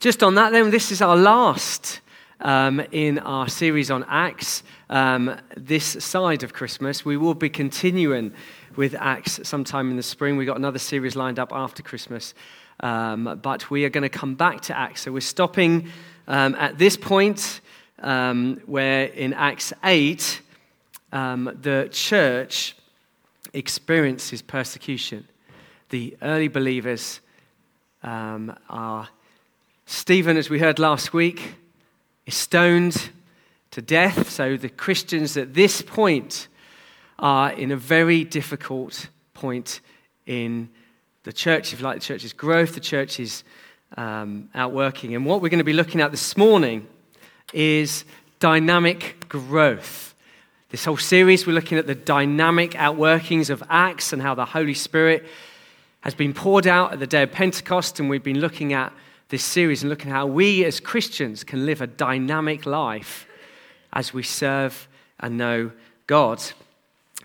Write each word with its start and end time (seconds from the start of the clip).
just 0.00 0.22
on 0.22 0.34
that, 0.36 0.50
then, 0.52 0.70
this 0.70 0.90
is 0.90 1.02
our 1.02 1.14
last 1.14 2.00
um, 2.40 2.80
in 2.90 3.18
our 3.18 3.48
series 3.48 3.90
on 3.90 4.02
Acts. 4.08 4.62
Um, 4.88 5.38
this 5.58 5.84
side 5.84 6.42
of 6.42 6.54
Christmas, 6.54 7.04
we 7.04 7.18
will 7.18 7.34
be 7.34 7.50
continuing 7.50 8.32
with 8.76 8.94
Acts 8.94 9.46
sometime 9.46 9.90
in 9.90 9.98
the 9.98 10.02
spring. 10.02 10.38
We've 10.38 10.46
got 10.46 10.56
another 10.56 10.78
series 10.78 11.16
lined 11.16 11.38
up 11.38 11.52
after 11.52 11.82
Christmas, 11.82 12.32
um, 12.80 13.38
but 13.42 13.70
we 13.70 13.84
are 13.84 13.90
going 13.90 14.02
to 14.02 14.08
come 14.08 14.36
back 14.36 14.62
to 14.62 14.76
Acts. 14.76 15.02
So 15.02 15.12
we're 15.12 15.20
stopping 15.20 15.90
um, 16.26 16.54
at 16.54 16.78
this 16.78 16.96
point 16.96 17.60
um, 17.98 18.58
where 18.64 19.04
in 19.04 19.34
Acts 19.34 19.74
8, 19.84 20.40
um, 21.12 21.58
the 21.60 21.90
church 21.92 22.74
experiences 23.52 24.40
persecution. 24.40 25.28
The 25.90 26.16
early 26.22 26.48
believers 26.48 27.20
are 28.02 29.08
Stephen, 29.92 30.36
as 30.36 30.48
we 30.48 30.60
heard 30.60 30.78
last 30.78 31.12
week, 31.12 31.56
is 32.24 32.36
stoned 32.36 33.10
to 33.72 33.82
death. 33.82 34.30
So 34.30 34.56
the 34.56 34.68
Christians 34.68 35.36
at 35.36 35.52
this 35.52 35.82
point 35.82 36.46
are 37.18 37.50
in 37.50 37.72
a 37.72 37.76
very 37.76 38.22
difficult 38.22 39.08
point 39.34 39.80
in 40.26 40.68
the 41.24 41.32
church, 41.32 41.72
if 41.72 41.80
you 41.80 41.84
like, 41.84 41.98
the 41.98 42.04
church's 42.04 42.32
growth, 42.32 42.74
the 42.74 42.80
church's 42.80 43.42
um, 43.96 44.48
outworking. 44.54 45.16
And 45.16 45.26
what 45.26 45.42
we're 45.42 45.48
going 45.48 45.58
to 45.58 45.64
be 45.64 45.72
looking 45.72 46.00
at 46.00 46.12
this 46.12 46.36
morning 46.36 46.86
is 47.52 48.04
dynamic 48.38 49.28
growth. 49.28 50.14
This 50.68 50.84
whole 50.84 50.98
series, 50.98 51.48
we're 51.48 51.52
looking 51.52 51.78
at 51.78 51.88
the 51.88 51.96
dynamic 51.96 52.74
outworkings 52.74 53.50
of 53.50 53.60
Acts 53.68 54.12
and 54.12 54.22
how 54.22 54.36
the 54.36 54.44
Holy 54.44 54.74
Spirit 54.74 55.26
has 56.02 56.14
been 56.14 56.32
poured 56.32 56.68
out 56.68 56.92
at 56.92 57.00
the 57.00 57.08
day 57.08 57.24
of 57.24 57.32
Pentecost. 57.32 57.98
And 57.98 58.08
we've 58.08 58.22
been 58.22 58.38
looking 58.38 58.72
at 58.72 58.92
this 59.30 59.44
series 59.44 59.82
and 59.82 59.88
looking 59.88 60.10
at 60.10 60.14
how 60.14 60.26
we 60.26 60.64
as 60.64 60.80
Christians 60.80 61.44
can 61.44 61.64
live 61.64 61.80
a 61.80 61.86
dynamic 61.86 62.66
life 62.66 63.26
as 63.92 64.12
we 64.12 64.24
serve 64.24 64.88
and 65.20 65.38
know 65.38 65.70
God. 66.08 66.42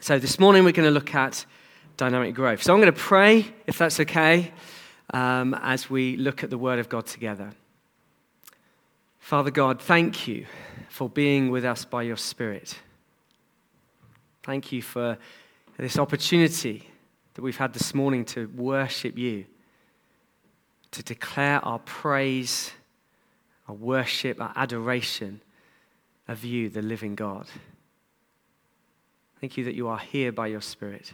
So 0.01 0.19
this 0.19 0.39
morning 0.39 0.63
we're 0.63 0.71
going 0.71 0.87
to 0.87 0.93
look 0.93 1.15
at 1.15 1.45
dynamic 1.97 2.35
growth. 2.35 2.61
So 2.61 2.73
I'm 2.73 2.79
going 2.79 2.93
to 2.93 2.99
pray, 2.99 3.51
if 3.65 3.79
that's 3.79 3.99
okay, 3.99 4.51
um, 5.13 5.55
as 5.61 5.89
we 5.89 6.15
look 6.17 6.43
at 6.43 6.51
the 6.51 6.59
Word 6.59 6.77
of 6.77 6.89
God 6.89 7.07
together. 7.07 7.51
Father 9.17 9.49
God, 9.49 9.81
thank 9.81 10.27
you 10.27 10.45
for 10.89 11.09
being 11.09 11.49
with 11.49 11.65
us 11.65 11.85
by 11.85 12.03
your 12.03 12.17
Spirit. 12.17 12.77
Thank 14.43 14.71
you 14.71 14.83
for 14.83 15.17
this 15.77 15.97
opportunity 15.97 16.87
that 17.33 17.41
we've 17.41 17.57
had 17.57 17.73
this 17.73 17.95
morning 17.95 18.25
to 18.25 18.47
worship 18.55 19.17
you 19.17 19.45
to 20.95 21.03
declare 21.03 21.63
our 21.65 21.79
praise, 21.79 22.71
our 23.67 23.75
worship, 23.75 24.39
our 24.39 24.53
adoration 24.55 25.41
of 26.27 26.43
you, 26.43 26.69
the 26.69 26.81
living 26.81 27.15
God. 27.15 27.47
Thank 29.41 29.57
you 29.57 29.65
that 29.65 29.75
you 29.75 29.89
are 29.89 29.99
here 29.99 30.31
by 30.31 30.47
your 30.47 30.61
Spirit. 30.61 31.13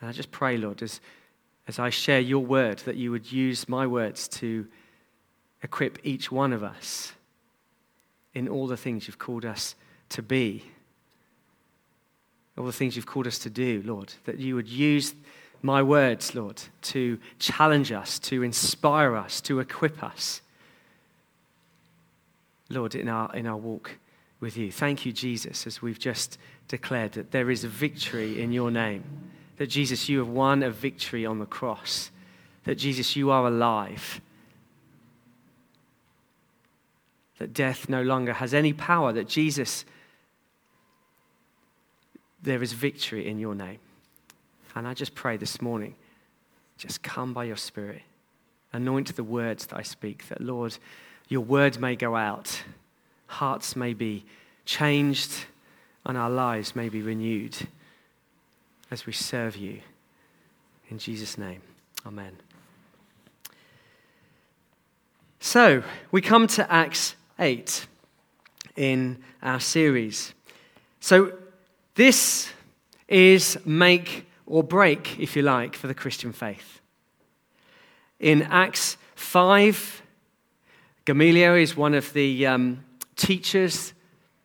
And 0.00 0.10
I 0.10 0.12
just 0.12 0.32
pray, 0.32 0.56
Lord, 0.56 0.82
as, 0.82 1.00
as 1.68 1.78
I 1.78 1.90
share 1.90 2.20
your 2.20 2.44
word, 2.44 2.78
that 2.80 2.96
you 2.96 3.12
would 3.12 3.30
use 3.30 3.68
my 3.68 3.86
words 3.86 4.26
to 4.28 4.66
equip 5.62 5.98
each 6.04 6.32
one 6.32 6.52
of 6.52 6.62
us 6.64 7.12
in 8.34 8.48
all 8.48 8.66
the 8.66 8.76
things 8.76 9.06
you've 9.06 9.20
called 9.20 9.44
us 9.44 9.76
to 10.10 10.20
be, 10.20 10.64
all 12.58 12.66
the 12.66 12.72
things 12.72 12.96
you've 12.96 13.06
called 13.06 13.28
us 13.28 13.38
to 13.38 13.50
do, 13.50 13.82
Lord, 13.86 14.12
that 14.24 14.38
you 14.38 14.56
would 14.56 14.68
use 14.68 15.14
my 15.64 15.82
words, 15.82 16.34
Lord, 16.34 16.60
to 16.82 17.18
challenge 17.38 17.90
us, 17.90 18.18
to 18.18 18.42
inspire 18.42 19.16
us, 19.16 19.40
to 19.40 19.60
equip 19.60 20.04
us. 20.04 20.42
Lord, 22.68 22.94
in 22.94 23.08
our, 23.08 23.34
in 23.34 23.46
our 23.46 23.56
walk 23.56 23.92
with 24.40 24.58
you. 24.58 24.70
Thank 24.70 25.06
you, 25.06 25.12
Jesus, 25.12 25.66
as 25.66 25.80
we've 25.80 25.98
just 25.98 26.36
declared 26.68 27.12
that 27.12 27.30
there 27.30 27.50
is 27.50 27.64
a 27.64 27.68
victory 27.68 28.42
in 28.42 28.52
your 28.52 28.70
name. 28.70 29.04
That, 29.56 29.68
Jesus, 29.68 30.06
you 30.06 30.18
have 30.18 30.28
won 30.28 30.62
a 30.62 30.70
victory 30.70 31.24
on 31.24 31.38
the 31.38 31.46
cross. 31.46 32.10
That, 32.64 32.74
Jesus, 32.74 33.16
you 33.16 33.30
are 33.30 33.46
alive. 33.46 34.20
That 37.38 37.54
death 37.54 37.88
no 37.88 38.02
longer 38.02 38.34
has 38.34 38.52
any 38.52 38.74
power. 38.74 39.14
That, 39.14 39.28
Jesus, 39.28 39.86
there 42.42 42.62
is 42.62 42.74
victory 42.74 43.26
in 43.26 43.38
your 43.38 43.54
name. 43.54 43.78
And 44.74 44.88
I 44.88 44.94
just 44.94 45.14
pray 45.14 45.36
this 45.36 45.62
morning, 45.62 45.94
just 46.78 47.02
come 47.02 47.32
by 47.32 47.44
your 47.44 47.56
Spirit. 47.56 48.02
Anoint 48.72 49.14
the 49.14 49.22
words 49.22 49.66
that 49.66 49.76
I 49.76 49.82
speak, 49.82 50.28
that, 50.28 50.40
Lord, 50.40 50.76
your 51.28 51.42
word 51.42 51.80
may 51.80 51.94
go 51.94 52.16
out, 52.16 52.62
hearts 53.26 53.76
may 53.76 53.94
be 53.94 54.24
changed, 54.64 55.46
and 56.04 56.18
our 56.18 56.30
lives 56.30 56.74
may 56.74 56.88
be 56.88 57.00
renewed 57.00 57.56
as 58.90 59.06
we 59.06 59.12
serve 59.12 59.56
you. 59.56 59.80
In 60.90 60.98
Jesus' 60.98 61.38
name, 61.38 61.62
amen. 62.04 62.36
So, 65.40 65.82
we 66.10 66.20
come 66.20 66.46
to 66.48 66.72
Acts 66.72 67.14
8 67.38 67.86
in 68.76 69.18
our 69.42 69.60
series. 69.60 70.34
So, 71.00 71.32
this 71.94 72.50
is 73.08 73.58
make 73.64 74.26
or 74.46 74.62
break, 74.62 75.18
if 75.18 75.36
you 75.36 75.42
like, 75.42 75.74
for 75.74 75.86
the 75.86 75.94
Christian 75.94 76.32
faith. 76.32 76.80
In 78.20 78.42
Acts 78.42 78.96
5, 79.14 80.02
Gamaliel 81.04 81.54
is 81.54 81.76
one 81.76 81.94
of 81.94 82.12
the 82.12 82.46
um, 82.46 82.84
teachers 83.16 83.92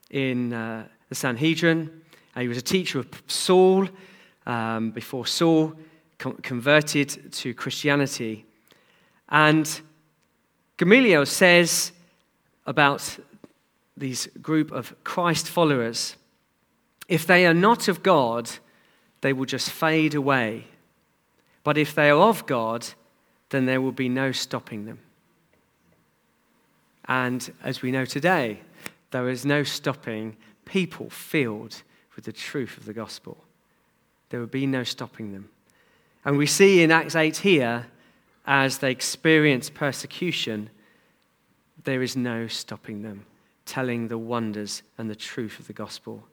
in 0.10 0.54
uh, 0.54 0.88
the 1.10 1.16
Sanhedrin. 1.16 2.02
Uh, 2.36 2.42
he 2.42 2.48
was 2.48 2.58
a 2.58 2.62
teacher 2.62 3.00
of 3.00 3.08
Saul 3.28 3.88
um, 4.46 4.92
before 4.92 5.26
Saul 5.26 5.74
converted 6.18 7.32
to 7.32 7.54
Christianity. 7.54 8.46
And 9.30 9.82
Gamaliel 10.78 11.26
says 11.26 11.94
about 12.66 13.18
these 13.96 14.28
group 14.42 14.72
of 14.72 14.96
Christ 15.04 15.48
followers 15.50 16.16
if 17.10 17.26
they 17.26 17.48
are 17.48 17.56
not 17.56 17.88
of 17.88 18.04
God, 18.04 18.50
they 19.22 19.34
will 19.34 19.46
just 19.46 19.70
fade 19.70 20.16
away. 20.16 20.66
But 21.64 21.78
if 21.78 21.94
they 21.94 22.10
are 22.10 22.20
of 22.20 22.46
God, 22.46 22.88
then 23.50 23.66
there 23.66 23.82
will 23.82 23.92
be 23.92 24.10
no 24.10 24.32
stopping 24.32 24.86
them. 24.86 25.00
And 27.06 27.52
as 27.64 27.82
we 27.82 27.92
know 27.92 28.06
today, 28.06 28.62
there 29.12 29.30
is 29.30 29.46
no 29.46 29.64
stopping 29.64 30.38
people 30.66 31.10
filled 31.10 31.82
with 32.16 32.26
the 32.26 32.32
truth 32.32 32.78
of 32.78 32.86
the 32.86 32.94
gospel. 32.94 33.38
There 34.30 34.40
will 34.40 34.48
be 34.48 34.68
no 34.68 34.84
stopping 34.84 35.34
them. 35.34 35.50
And 36.24 36.38
we 36.38 36.46
see 36.46 36.84
in 36.84 36.92
Acts 36.92 37.16
8 37.16 37.38
here, 37.38 37.88
as 38.46 38.78
they 38.78 38.92
experience 38.92 39.70
persecution, 39.70 40.70
there 41.84 42.04
is 42.04 42.16
no 42.16 42.48
stopping 42.48 43.02
them 43.02 43.26
telling 43.66 44.08
the 44.08 44.18
wonders 44.18 44.82
and 44.98 45.10
the 45.10 45.16
truth 45.16 45.60
of 45.60 45.68
the 45.68 45.74
gospel. 45.74 46.24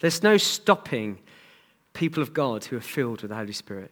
There's 0.00 0.22
no 0.22 0.36
stopping 0.36 1.18
people 1.96 2.22
of 2.22 2.34
God 2.34 2.64
who 2.66 2.76
are 2.76 2.80
filled 2.80 3.22
with 3.22 3.30
the 3.30 3.36
Holy 3.36 3.52
Spirit. 3.52 3.90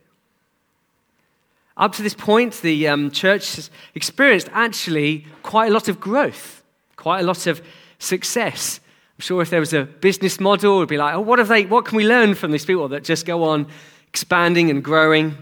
Up 1.77 1.93
to 1.95 2.03
this 2.03 2.15
point, 2.15 2.61
the 2.61 2.87
um, 2.87 3.11
church 3.11 3.57
has 3.57 3.71
experienced 3.95 4.49
actually 4.53 5.27
quite 5.43 5.71
a 5.71 5.75
lot 5.75 5.89
of 5.89 5.99
growth, 5.99 6.63
quite 6.97 7.21
a 7.21 7.25
lot 7.25 7.47
of 7.47 7.61
success. 7.99 8.79
I'm 9.17 9.23
sure 9.23 9.43
if 9.43 9.51
there 9.51 9.61
was 9.61 9.73
a 9.73 9.85
business 9.85 10.39
model, 10.39 10.77
it 10.77 10.79
would 10.81 10.89
be 10.89 10.99
like, 10.99 11.15
oh, 11.15 11.21
what, 11.21 11.39
have 11.39 11.49
they, 11.49 11.65
what 11.65 11.87
can 11.87 11.97
we 11.97 12.07
learn 12.07 12.35
from 12.35 12.53
these 12.53 12.65
people 12.65 12.87
that 12.89 13.03
just 13.03 13.27
go 13.27 13.43
on 13.45 13.67
expanding 14.09 14.71
and 14.71 14.85
growing? 14.85 15.37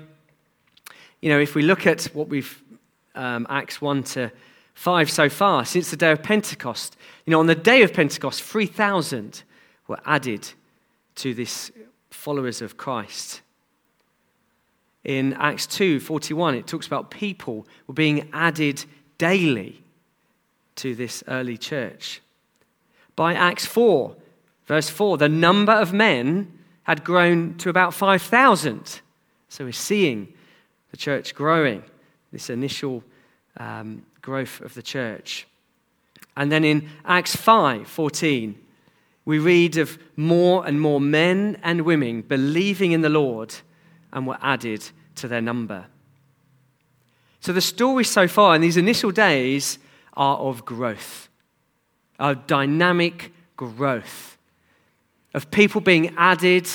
You 1.21 1.31
know, 1.31 1.41
if 1.41 1.55
we 1.55 1.63
look 1.63 1.87
at 1.87 2.05
what 2.15 2.29
we've, 2.29 2.63
um, 3.15 3.47
Acts 3.51 3.81
1 3.83 4.05
to 4.05 4.33
5 4.75 5.11
so 5.11 5.29
far, 5.29 5.67
since 5.67 5.91
the 5.91 5.97
day 5.97 6.13
of 6.13 6.23
Pentecost, 6.23 6.97
you 7.27 7.33
know, 7.33 7.41
on 7.41 7.47
the 7.47 7.55
day 7.55 7.83
of 7.83 7.93
Pentecost, 7.93 8.43
3,000 8.43 9.43
were 9.89 10.01
added 10.07 10.49
to 11.17 11.35
this 11.35 11.71
followers 12.23 12.63
of 12.63 12.77
Christ. 12.77 13.41
In 15.03 15.33
Acts 15.33 15.67
2 15.67 15.99
41, 15.99 16.55
it 16.55 16.69
talks 16.69 16.87
about 16.87 17.11
people 17.11 17.67
were 17.89 17.95
being 17.95 18.31
added 18.33 18.85
daily 19.19 19.83
to 20.77 20.95
this 20.95 21.25
early 21.27 21.59
church. 21.59 22.23
By 23.17 23.35
Acts 23.35 23.67
4, 23.67 24.15
verse 24.67 24.89
4, 24.89 25.19
the 25.19 25.29
number 25.29 25.73
of 25.73 25.93
men 25.93 26.57
had 26.85 27.03
grown 27.03 27.57
to 27.57 27.69
about 27.69 27.93
5,000. 27.93 29.01
So 29.49 29.65
we're 29.65 29.73
seeing 29.73 30.33
the 30.93 30.97
church 30.97 31.35
growing, 31.35 31.83
this 32.31 32.51
initial 32.51 33.03
um, 33.57 34.07
growth 34.21 34.61
of 34.61 34.75
the 34.75 34.83
church. 34.83 35.49
And 36.37 36.53
then 36.53 36.65
in 36.65 36.89
Acts 37.05 37.35
5 37.35 37.89
14, 37.89 38.57
we 39.25 39.39
read 39.39 39.77
of 39.77 39.99
more 40.17 40.67
and 40.67 40.81
more 40.81 41.01
men 41.01 41.59
and 41.63 41.83
women 41.83 42.23
believing 42.23 42.93
in 42.93 43.03
the 43.03 43.09
Lord 43.09 43.55
and 44.13 44.27
were 44.27 44.39
added 44.43 44.89
to 45.17 45.29
their 45.29 45.41
number. 45.41 45.87
So 47.41 47.53
the 47.53 47.61
story 47.61 48.05
so 48.05 48.29
far 48.29 48.55
in 48.55 48.61
these 48.61 48.77
initial 48.77 49.11
days 49.11 49.79
are 50.15 50.37
of 50.39 50.65
growth, 50.65 51.29
of 52.19 52.47
dynamic 52.47 53.33
growth, 53.57 54.37
of 55.35 55.51
people 55.51 55.81
being 55.81 56.15
added 56.17 56.69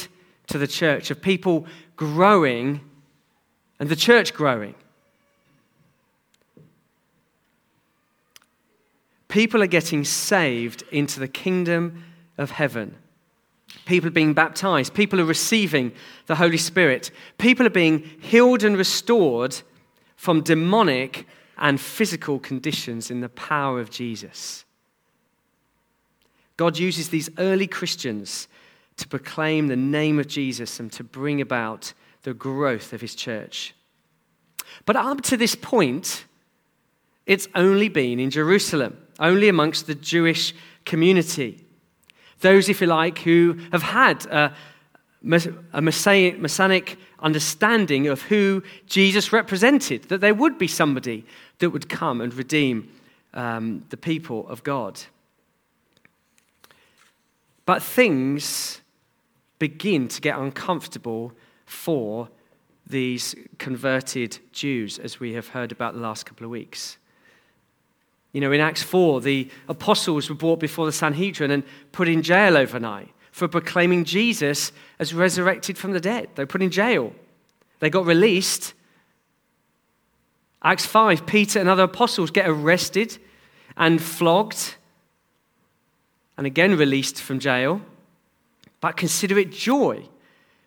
to 0.47 0.57
the 0.57 0.67
church, 0.67 1.11
of 1.11 1.21
people 1.21 1.65
growing 1.95 2.81
and 3.79 3.89
the 3.89 3.95
church 3.95 4.33
growing. 4.33 4.75
People 9.27 9.61
are 9.61 9.67
getting 9.67 10.03
saved 10.03 10.83
into 10.91 11.19
the 11.19 11.27
kingdom 11.27 12.03
of 12.37 12.51
heaven. 12.51 12.95
People 13.85 14.07
are 14.07 14.11
being 14.11 14.33
baptized. 14.33 14.93
People 14.93 15.19
are 15.19 15.25
receiving 15.25 15.91
the 16.27 16.35
Holy 16.35 16.57
Spirit. 16.57 17.11
People 17.37 17.65
are 17.65 17.71
being 17.71 17.99
healed 18.19 18.63
and 18.63 18.77
restored 18.77 19.61
from 20.15 20.41
demonic 20.41 21.25
and 21.57 21.79
physical 21.79 22.39
conditions 22.39 23.11
in 23.11 23.21
the 23.21 23.29
power 23.29 23.79
of 23.79 23.89
Jesus. 23.89 24.65
God 26.55 26.77
uses 26.77 27.09
these 27.09 27.29
early 27.37 27.67
Christians 27.67 28.47
to 28.97 29.07
proclaim 29.07 29.67
the 29.67 29.75
name 29.75 30.19
of 30.19 30.27
Jesus 30.27 30.79
and 30.79 30.91
to 30.93 31.03
bring 31.03 31.39
about 31.39 31.93
the 32.23 32.33
growth 32.33 32.93
of 32.93 33.01
his 33.01 33.15
church. 33.15 33.75
But 34.85 34.95
up 34.95 35.21
to 35.23 35.37
this 35.37 35.55
point, 35.55 36.25
it's 37.25 37.47
only 37.53 37.89
been 37.89 38.19
in 38.19 38.31
Jerusalem, 38.31 38.97
only 39.19 39.49
amongst 39.49 39.85
the 39.87 39.95
Jewish 39.95 40.53
community. 40.83 41.63
Those, 42.41 42.69
if 42.69 42.81
you 42.81 42.87
like, 42.87 43.19
who 43.19 43.57
have 43.71 43.83
had 43.83 44.25
a, 44.27 44.53
a 45.73 45.81
messianic 45.81 46.97
understanding 47.19 48.07
of 48.07 48.21
who 48.23 48.63
Jesus 48.85 49.33
represented, 49.33 50.03
that 50.03 50.21
there 50.21 50.33
would 50.33 50.57
be 50.57 50.67
somebody 50.67 51.25
that 51.59 51.71
would 51.71 51.89
come 51.89 52.21
and 52.21 52.33
redeem 52.33 52.89
um, 53.33 53.85
the 53.89 53.97
people 53.97 54.47
of 54.47 54.63
God. 54.63 55.01
But 57.65 57.83
things 57.83 58.81
begin 59.59 60.07
to 60.07 60.21
get 60.21 60.37
uncomfortable 60.37 61.33
for 61.65 62.29
these 62.85 63.35
converted 63.57 64.39
Jews, 64.53 64.97
as 64.99 65.19
we 65.19 65.33
have 65.33 65.49
heard 65.49 65.71
about 65.71 65.93
the 65.93 65.99
last 65.99 66.25
couple 66.25 66.45
of 66.45 66.51
weeks. 66.51 66.97
You 68.37 68.41
know, 68.41 68.51
in 68.51 68.61
Acts 68.61 68.83
4, 68.83 69.21
the 69.21 69.49
apostles 69.67 70.29
were 70.29 70.35
brought 70.35 70.59
before 70.59 70.85
the 70.85 70.91
Sanhedrin 70.91 71.49
and 71.49 71.63
put 71.91 72.07
in 72.07 72.21
jail 72.21 72.55
overnight 72.55 73.09
for 73.31 73.47
proclaiming 73.47 74.03
Jesus 74.03 74.71
as 74.99 75.11
resurrected 75.11 75.75
from 75.75 75.91
the 75.91 75.99
dead. 75.99 76.29
They 76.35 76.43
were 76.43 76.47
put 76.47 76.61
in 76.61 76.69
jail. 76.69 77.15
They 77.79 77.89
got 77.89 78.05
released. 78.05 78.75
Acts 80.61 80.85
5, 80.85 81.25
Peter 81.25 81.59
and 81.59 81.67
other 81.67 81.85
apostles 81.85 82.29
get 82.29 82.47
arrested 82.47 83.17
and 83.75 83.99
flogged 83.99 84.75
and 86.37 86.45
again 86.45 86.77
released 86.77 87.19
from 87.19 87.39
jail, 87.39 87.81
but 88.81 88.97
consider 88.97 89.39
it 89.39 89.51
joy 89.51 90.07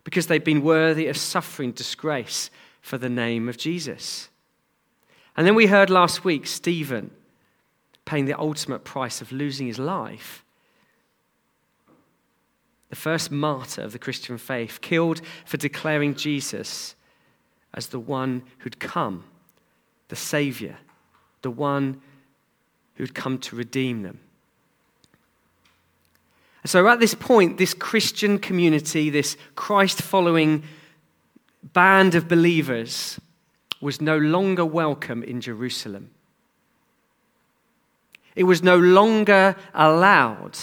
because 0.03 0.27
they've 0.27 0.43
been 0.43 0.65
worthy 0.65 1.07
of 1.07 1.17
suffering 1.17 1.71
disgrace 1.71 2.51
for 2.81 2.99
the 2.99 3.09
name 3.09 3.49
of 3.49 3.57
Jesus. 3.57 4.29
And 5.37 5.47
then 5.47 5.55
we 5.55 5.69
heard 5.69 5.89
last 5.89 6.25
week 6.25 6.49
Stephen 6.49 7.13
paying 8.11 8.25
the 8.25 8.41
ultimate 8.41 8.83
price 8.83 9.21
of 9.21 9.31
losing 9.31 9.69
his 9.69 9.79
life. 9.79 10.45
The 12.89 12.97
first 12.97 13.31
martyr 13.31 13.83
of 13.83 13.93
the 13.93 14.01
Christian 14.01 14.37
faith, 14.37 14.81
killed 14.81 15.21
for 15.45 15.59
declaring 15.59 16.17
Jesus 16.17 16.97
as 17.73 17.87
the 17.87 18.01
one 18.01 18.43
who'd 18.59 18.81
come, 18.81 19.23
the 20.09 20.17
Savior, 20.17 20.79
the 21.43 21.53
one 21.53 22.01
who'd 22.97 23.15
come 23.15 23.39
to 23.39 23.55
redeem 23.55 24.03
them. 24.03 24.19
So 26.65 26.89
at 26.89 26.99
this 26.99 27.15
point, 27.15 27.59
this 27.59 27.75
Christian 27.75 28.41
community, 28.41 29.09
this 29.09 29.37
Christ 29.55 30.03
following 30.03 30.65
band 31.63 32.17
of 32.17 32.27
believers, 32.27 33.21
was 33.81 34.01
no 34.01 34.19
longer 34.19 34.65
welcome 34.65 35.23
in 35.23 35.41
Jerusalem. 35.41 36.11
It 38.37 38.45
was 38.45 38.63
no 38.63 38.77
longer 38.77 39.57
allowed 39.75 40.59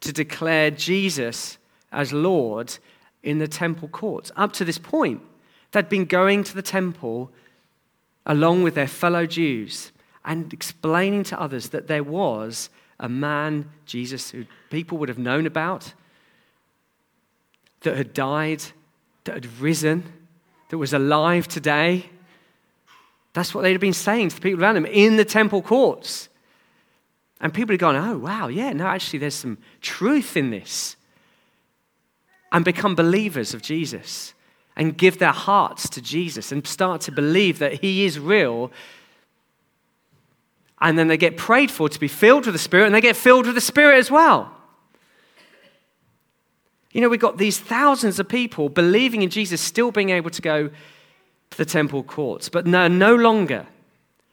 to 0.00 0.12
declare 0.12 0.70
Jesus 0.70 1.58
as 1.92 2.12
Lord 2.12 2.78
in 3.22 3.38
the 3.38 3.48
temple 3.48 3.88
courts. 3.88 4.30
Up 4.36 4.52
to 4.54 4.64
this 4.64 4.78
point, 4.78 5.22
they'd 5.72 5.88
been 5.88 6.04
going 6.04 6.44
to 6.44 6.54
the 6.54 6.62
temple 6.62 7.30
along 8.24 8.62
with 8.62 8.74
their 8.74 8.88
fellow 8.88 9.26
Jews 9.26 9.92
and 10.24 10.52
explaining 10.52 11.24
to 11.24 11.40
others 11.40 11.70
that 11.70 11.86
there 11.86 12.02
was 12.02 12.68
a 12.98 13.08
man, 13.08 13.70
Jesus, 13.84 14.30
who 14.30 14.44
people 14.70 14.98
would 14.98 15.08
have 15.08 15.18
known 15.18 15.46
about, 15.46 15.94
that 17.82 17.96
had 17.96 18.12
died, 18.12 18.62
that 19.24 19.34
had 19.34 19.60
risen, 19.60 20.12
that 20.68 20.78
was 20.78 20.92
alive 20.92 21.46
today. 21.46 22.10
That's 23.32 23.54
what 23.54 23.62
they'd 23.62 23.78
been 23.78 23.92
saying 23.92 24.30
to 24.30 24.36
the 24.36 24.40
people 24.40 24.62
around 24.62 24.74
them 24.74 24.86
in 24.86 25.16
the 25.16 25.24
temple 25.24 25.62
courts. 25.62 26.28
And 27.40 27.52
people 27.52 27.72
had 27.72 27.80
gone, 27.80 27.96
oh, 27.96 28.18
wow, 28.18 28.48
yeah, 28.48 28.72
no, 28.72 28.86
actually, 28.86 29.18
there's 29.18 29.34
some 29.34 29.58
truth 29.80 30.36
in 30.36 30.50
this. 30.50 30.96
And 32.50 32.64
become 32.64 32.94
believers 32.94 33.52
of 33.52 33.60
Jesus 33.60 34.32
and 34.76 34.96
give 34.96 35.18
their 35.18 35.32
hearts 35.32 35.88
to 35.90 36.00
Jesus 36.00 36.52
and 36.52 36.66
start 36.66 37.00
to 37.02 37.12
believe 37.12 37.58
that 37.58 37.80
He 37.80 38.04
is 38.04 38.18
real. 38.18 38.70
And 40.80 40.98
then 40.98 41.08
they 41.08 41.16
get 41.16 41.36
prayed 41.36 41.70
for 41.70 41.88
to 41.88 42.00
be 42.00 42.08
filled 42.08 42.46
with 42.46 42.54
the 42.54 42.58
Spirit, 42.58 42.86
and 42.86 42.94
they 42.94 43.00
get 43.00 43.16
filled 43.16 43.46
with 43.46 43.54
the 43.54 43.60
Spirit 43.60 43.98
as 43.98 44.10
well. 44.10 44.52
You 46.92 47.00
know, 47.00 47.08
we've 47.08 47.20
got 47.20 47.36
these 47.36 47.58
thousands 47.58 48.18
of 48.18 48.28
people 48.28 48.68
believing 48.68 49.22
in 49.22 49.28
Jesus, 49.28 49.60
still 49.60 49.90
being 49.90 50.10
able 50.10 50.30
to 50.30 50.40
go 50.40 50.68
to 51.50 51.56
the 51.58 51.64
temple 51.64 52.02
courts, 52.02 52.48
but 52.48 52.66
no, 52.66 52.88
no 52.88 53.14
longer. 53.14 53.66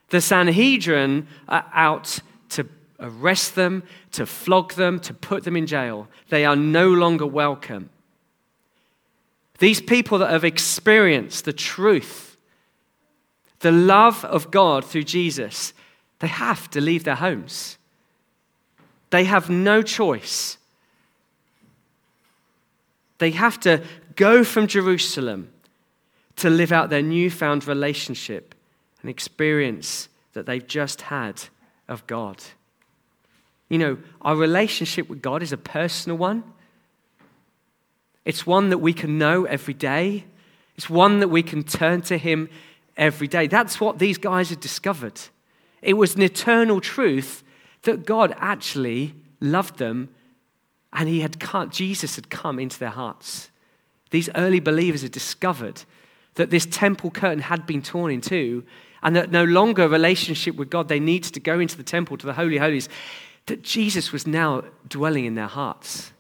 The 0.10 0.22
Sanhedrin 0.22 1.28
are 1.50 1.66
out 1.74 2.20
to 2.50 2.66
arrest 3.04 3.56
them, 3.56 3.84
to 4.14 4.26
flog 4.26 4.74
them, 4.74 5.00
to 5.02 5.14
put 5.14 5.44
them 5.44 5.56
in 5.56 5.68
jail. 5.68 6.08
They 6.30 6.46
are 6.46 6.56
no 6.56 6.90
longer 6.90 7.28
welcome. 7.28 7.90
These 9.60 9.82
people 9.82 10.18
that 10.20 10.32
have 10.32 10.46
experienced 10.46 11.46
the 11.46 11.54
truth, 11.54 12.38
the 13.60 13.72
love 13.72 14.26
of 14.26 14.50
God 14.50 14.84
through 14.84 15.04
Jesus, 15.04 15.74
they 16.20 16.28
have 16.28 16.70
to 16.72 16.82
leave 16.82 17.04
their 17.04 17.16
homes. 17.16 17.78
They 19.10 19.26
have 19.26 19.50
no 19.50 19.82
choice. 19.82 20.58
They 23.20 23.32
have 23.32 23.60
to 23.62 23.84
go 24.16 24.44
from 24.44 24.68
Jerusalem 24.68 25.50
to 26.38 26.50
live 26.50 26.72
out 26.72 26.90
their 26.90 27.02
newfound 27.02 27.68
relationship 27.68 28.56
and 29.02 29.10
experience 29.10 30.10
that 30.34 30.46
they've 30.46 30.66
just 30.66 31.02
had 31.02 31.44
of 31.88 32.06
God. 32.08 32.42
You 33.74 33.80
know, 33.80 33.98
our 34.22 34.36
relationship 34.36 35.10
with 35.10 35.24
God 35.24 35.42
is 35.42 35.52
a 35.52 35.58
personal 35.58 36.16
one. 36.16 36.44
It's 38.24 38.46
one 38.46 38.70
that 38.70 38.78
we 38.78 38.94
can 38.94 39.18
know 39.18 39.46
every 39.46 39.74
day. 39.74 40.26
It's 40.78 40.92
one 40.92 41.22
that 41.22 41.30
we 41.30 41.42
can 41.42 41.64
turn 41.64 42.04
to 42.04 42.20
Him 42.20 42.50
every 42.98 43.28
day. 43.28 43.48
That's 43.48 43.82
what 43.82 43.98
these 43.98 44.20
guys 44.20 44.52
had 44.52 44.60
discovered. 44.60 45.20
It 45.82 45.96
was 45.96 46.14
an 46.14 46.22
eternal 46.22 46.82
truth 46.82 47.44
that 47.82 48.06
God 48.06 48.36
actually 48.38 49.16
loved 49.40 49.80
them 49.80 50.10
and 50.94 51.10
he 51.10 51.22
had 51.22 51.40
come, 51.40 51.72
Jesus 51.72 52.16
had 52.16 52.30
come 52.30 52.60
into 52.60 52.78
their 52.78 52.92
hearts. 52.92 53.50
These 54.12 54.30
early 54.36 54.60
believers 54.60 55.02
had 55.02 55.12
discovered 55.12 55.82
that 56.36 56.52
this 56.52 56.68
temple 56.68 57.10
curtain 57.10 57.40
had 57.40 57.66
been 57.66 57.82
torn 57.82 58.12
in 58.12 58.22
two 58.22 58.66
and 59.02 59.16
that 59.16 59.32
no 59.32 59.44
longer 59.44 59.86
a 59.86 59.88
relationship 59.88 60.58
with 60.58 60.70
God, 60.70 60.90
they 60.90 61.00
needed 61.00 61.34
to 61.34 61.40
go 61.40 61.60
into 61.60 61.76
the 61.76 61.82
temple, 61.82 62.18
to 62.18 62.28
the 62.28 62.34
Holy 62.34 62.58
Holies 62.58 62.88
that 63.46 63.62
Jesus 63.62 64.12
was 64.12 64.26
now 64.26 64.64
dwelling 64.88 65.26
in 65.26 65.36
their 65.36 65.48
hearts. 65.48 66.12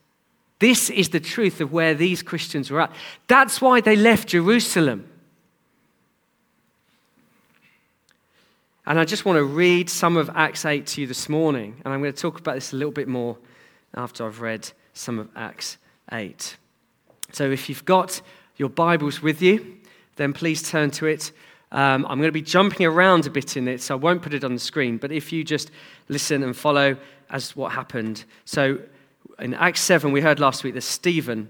This 0.59 0.89
is 0.89 1.09
the 1.09 1.19
truth 1.19 1.61
of 1.61 1.71
where 1.71 1.93
these 1.93 2.21
Christians 2.21 2.71
were 2.71 2.81
at. 2.81 2.91
That's 3.27 3.61
why 3.61 3.81
they 3.81 3.95
left 3.95 4.29
Jerusalem. 4.29 5.09
And 8.85 8.99
I 8.99 9.05
just 9.05 9.23
want 9.23 9.37
to 9.37 9.43
read 9.43 9.89
some 9.89 10.17
of 10.17 10.29
Acts 10.35 10.65
8 10.65 10.85
to 10.87 11.01
you 11.01 11.07
this 11.07 11.29
morning. 11.29 11.81
And 11.83 11.93
I'm 11.93 12.01
going 12.01 12.13
to 12.13 12.21
talk 12.21 12.39
about 12.39 12.55
this 12.55 12.73
a 12.73 12.75
little 12.75 12.91
bit 12.91 13.07
more 13.07 13.37
after 13.93 14.25
I've 14.25 14.41
read 14.41 14.69
some 14.93 15.19
of 15.19 15.29
Acts 15.35 15.77
8. 16.11 16.57
So 17.31 17.49
if 17.49 17.69
you've 17.69 17.85
got 17.85 18.21
your 18.57 18.69
Bibles 18.69 19.21
with 19.21 19.41
you, 19.41 19.77
then 20.17 20.33
please 20.33 20.69
turn 20.69 20.91
to 20.91 21.07
it. 21.07 21.31
Um, 21.73 22.05
I'm 22.05 22.19
going 22.19 22.29
to 22.29 22.31
be 22.31 22.43
jumping 22.43 22.85
around 22.85 23.25
a 23.25 23.31
bit 23.31 23.57
in 23.57 23.67
it, 23.67 23.81
so 23.81 23.95
I 23.95 23.97
won't 23.97 24.21
put 24.21 24.35
it 24.35 24.43
on 24.43 24.53
the 24.53 24.59
screen. 24.59 24.97
But 24.97 25.11
if 25.11 25.33
you 25.33 25.43
just 25.43 25.71
listen 26.07 26.43
and 26.43 26.55
follow 26.55 26.95
as 27.31 27.55
what 27.55 27.71
happened. 27.71 28.23
So 28.45 28.79
in 29.39 29.55
Acts 29.55 29.81
7, 29.81 30.11
we 30.11 30.21
heard 30.21 30.39
last 30.39 30.63
week 30.63 30.75
that 30.75 30.81
Stephen 30.81 31.49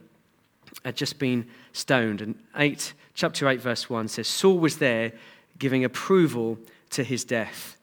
had 0.86 0.96
just 0.96 1.20
been 1.20 1.46
stoned. 1.74 2.22
And 2.22 2.36
8, 2.56 2.94
chapter 3.14 3.50
8, 3.50 3.62
verse 3.62 3.90
1 3.90 4.08
says, 4.08 4.30
Saul 4.30 4.60
was 4.60 4.78
there 4.78 5.12
giving 5.60 5.84
approval 5.84 6.58
to 6.92 7.04
his 7.04 7.26
death. 7.26 7.76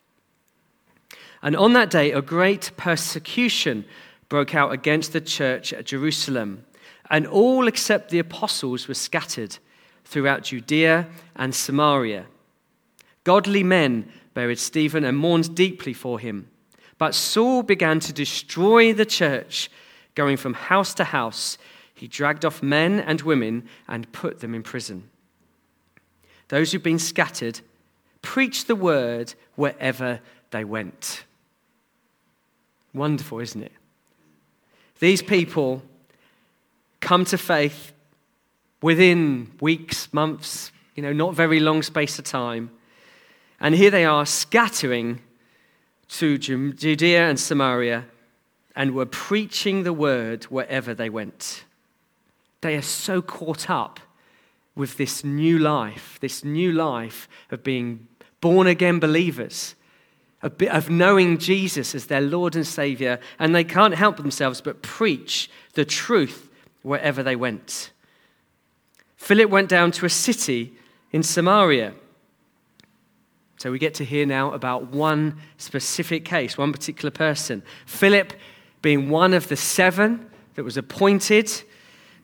And 1.43 1.55
on 1.55 1.75
that 1.75 1.91
day, 1.91 2.11
a 2.11 2.23
great 2.23 2.71
persecution 2.79 3.85
broke 4.31 4.55
out 4.55 4.73
against 4.73 5.13
the 5.13 5.21
church 5.21 5.75
at 5.75 5.87
Jerusalem, 5.87 6.65
and 7.11 7.27
all 7.27 7.67
except 7.67 8.11
the 8.11 8.19
apostles 8.19 8.89
were 8.89 8.95
scattered 8.95 9.59
throughout 10.11 10.43
Judea 10.43 11.07
and 11.37 11.55
Samaria. 11.55 12.27
Godly 13.23 13.63
men 13.63 14.11
buried 14.35 14.59
Stephen 14.59 15.05
and 15.05 15.17
mourned 15.17 15.55
deeply 15.55 15.93
for 15.93 16.19
him. 16.19 16.49
But 16.99 17.15
Saul 17.15 17.63
began 17.63 18.01
to 18.01 18.13
destroy 18.13 18.93
the 18.93 19.07
church, 19.07 19.71
going 20.17 20.37
from 20.37 20.55
house 20.55 20.95
to 20.95 21.05
house. 21.05 21.59
He 21.95 22.09
dragged 22.09 22.45
off 22.45 22.61
men 22.61 22.99
and 22.99 23.23
women 23.23 23.69
and 23.87 24.11
put 24.11 24.41
them 24.41 24.53
in 24.53 24.65
prison. 24.65 25.09
Those 26.49 26.73
who've 26.73 26.83
been 26.83 26.99
scattered 26.99 27.61
preached 28.21 28.67
the 28.67 28.75
word 28.75 29.35
wherever 29.55 30.19
they 30.51 30.65
went. 30.65 31.23
Wonderful, 32.93 33.39
isn't 33.39 33.63
it? 33.63 33.73
These 34.99 35.23
people 35.23 35.83
come 37.01 37.25
to 37.27 37.39
faith 37.39 37.93
within 38.83 39.53
weeks, 39.61 40.13
months, 40.13 40.73
you 40.95 41.03
know, 41.03 41.13
not 41.13 41.35
very 41.35 41.61
long 41.61 41.83
space 41.83 42.19
of 42.19 42.25
time. 42.25 42.71
And 43.61 43.75
here 43.75 43.91
they 43.91 44.05
are 44.05 44.25
scattering 44.27 45.21
to 46.09 46.39
Judea 46.39 47.29
and 47.29 47.39
Samaria 47.39 48.07
and 48.75 48.95
were 48.95 49.07
preaching 49.07 49.83
the 49.83 49.93
word 49.93 50.45
wherever 50.45 50.95
they 50.95 51.11
went. 51.11 51.65
They 52.63 52.77
are 52.77 52.83
so 52.83 53.23
caught 53.23 53.69
up 53.69 54.01
with 54.75 54.97
this 54.97 55.25
new 55.25 55.59
life, 55.59 56.19
this 56.21 56.45
new 56.45 56.73
life 56.73 57.29
of 57.51 57.63
being 57.63 58.07
born 58.41 58.67
again 58.67 58.99
believers, 58.99 59.75
of 60.43 60.89
knowing 60.89 61.37
Jesus 61.37 61.95
as 61.95 62.07
their 62.07 62.21
Lord 62.23 62.57
and 62.57 62.67
Savior, 62.67 63.21
and 63.39 63.55
they 63.55 63.65
can't 63.65 63.95
help 63.95 64.17
themselves 64.17 64.61
but 64.63 64.83
preach 64.83 65.51
the 65.75 65.85
truth 65.85 66.49
wherever 66.83 67.23
they 67.23 67.37
went. 67.37 67.91
Philip 69.21 69.51
went 69.51 69.69
down 69.69 69.93
to 69.93 70.07
a 70.07 70.09
city 70.09 70.73
in 71.13 71.23
Samaria. 71.23 71.93
So 73.59 73.71
we 73.71 73.79
get 73.79 73.93
to 73.97 74.05
hear 74.05 74.25
now 74.25 74.51
about 74.53 74.87
one 74.87 75.37
specific 75.59 76.25
case, 76.25 76.57
one 76.57 76.73
particular 76.73 77.11
person. 77.11 77.63
Philip 77.85 78.33
being 78.81 79.11
one 79.11 79.35
of 79.35 79.49
the 79.49 79.57
seven 79.57 80.31
that 80.55 80.65
was 80.65 80.79
appointed 80.79 81.53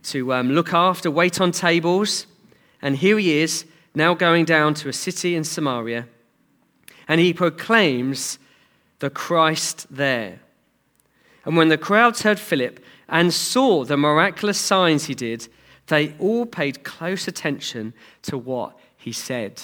to 0.05 0.33
um, 0.33 0.53
look 0.53 0.73
after, 0.73 1.11
wait 1.11 1.38
on 1.38 1.53
tables. 1.53 2.26
And 2.81 2.97
here 2.97 3.19
he 3.19 3.41
is, 3.41 3.67
now 3.95 4.15
going 4.15 4.47
down 4.47 4.73
to 4.75 4.88
a 4.88 4.93
city 4.95 5.37
in 5.37 5.45
Samaria, 5.45 6.09
and 7.07 7.21
he 7.21 7.35
proclaims 7.35 8.38
the 9.00 9.11
Christ 9.11 9.87
there. 9.91 10.41
And 11.45 11.59
when 11.59 11.69
the 11.69 11.79
crowds 11.79 12.23
heard 12.23 12.41
Philip 12.41 12.83
and 13.07 13.35
saw 13.35 13.85
the 13.85 13.99
miraculous 13.99 14.59
signs 14.59 15.05
he 15.05 15.15
did, 15.15 15.49
they 15.87 16.14
all 16.19 16.47
paid 16.47 16.85
close 16.85 17.28
attention 17.28 17.93
to 18.23 18.37
what 18.37 18.78
he 18.97 19.12
said. 19.12 19.62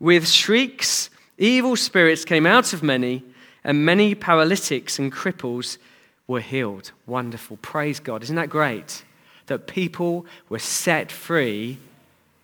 With 0.00 0.28
shrieks, 0.28 1.10
evil 1.38 1.76
spirits 1.76 2.24
came 2.24 2.46
out 2.46 2.72
of 2.72 2.82
many, 2.82 3.22
and 3.62 3.84
many 3.84 4.14
paralytics 4.14 4.98
and 4.98 5.12
cripples 5.12 5.78
were 6.26 6.40
healed. 6.40 6.92
Wonderful. 7.06 7.58
Praise 7.58 8.00
God. 8.00 8.22
Isn't 8.22 8.36
that 8.36 8.50
great? 8.50 9.04
That 9.46 9.66
people 9.66 10.26
were 10.48 10.58
set 10.58 11.12
free 11.12 11.78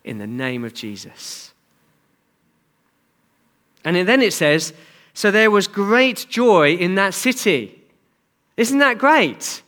in 0.05 0.19
the 0.19 0.27
name 0.27 0.65
of 0.65 0.75
Jesus. 0.75 1.53
And 3.85 3.97
then 3.97 4.23
it 4.23 4.33
says, 4.33 4.73
So 5.15 5.31
there 5.31 5.51
was 5.51 5.67
great 5.67 6.27
joy 6.29 6.75
in 6.75 6.95
that 6.97 7.15
city. 7.15 7.83
Isn't 8.57 8.79
that 8.79 8.99
great? 8.99 9.63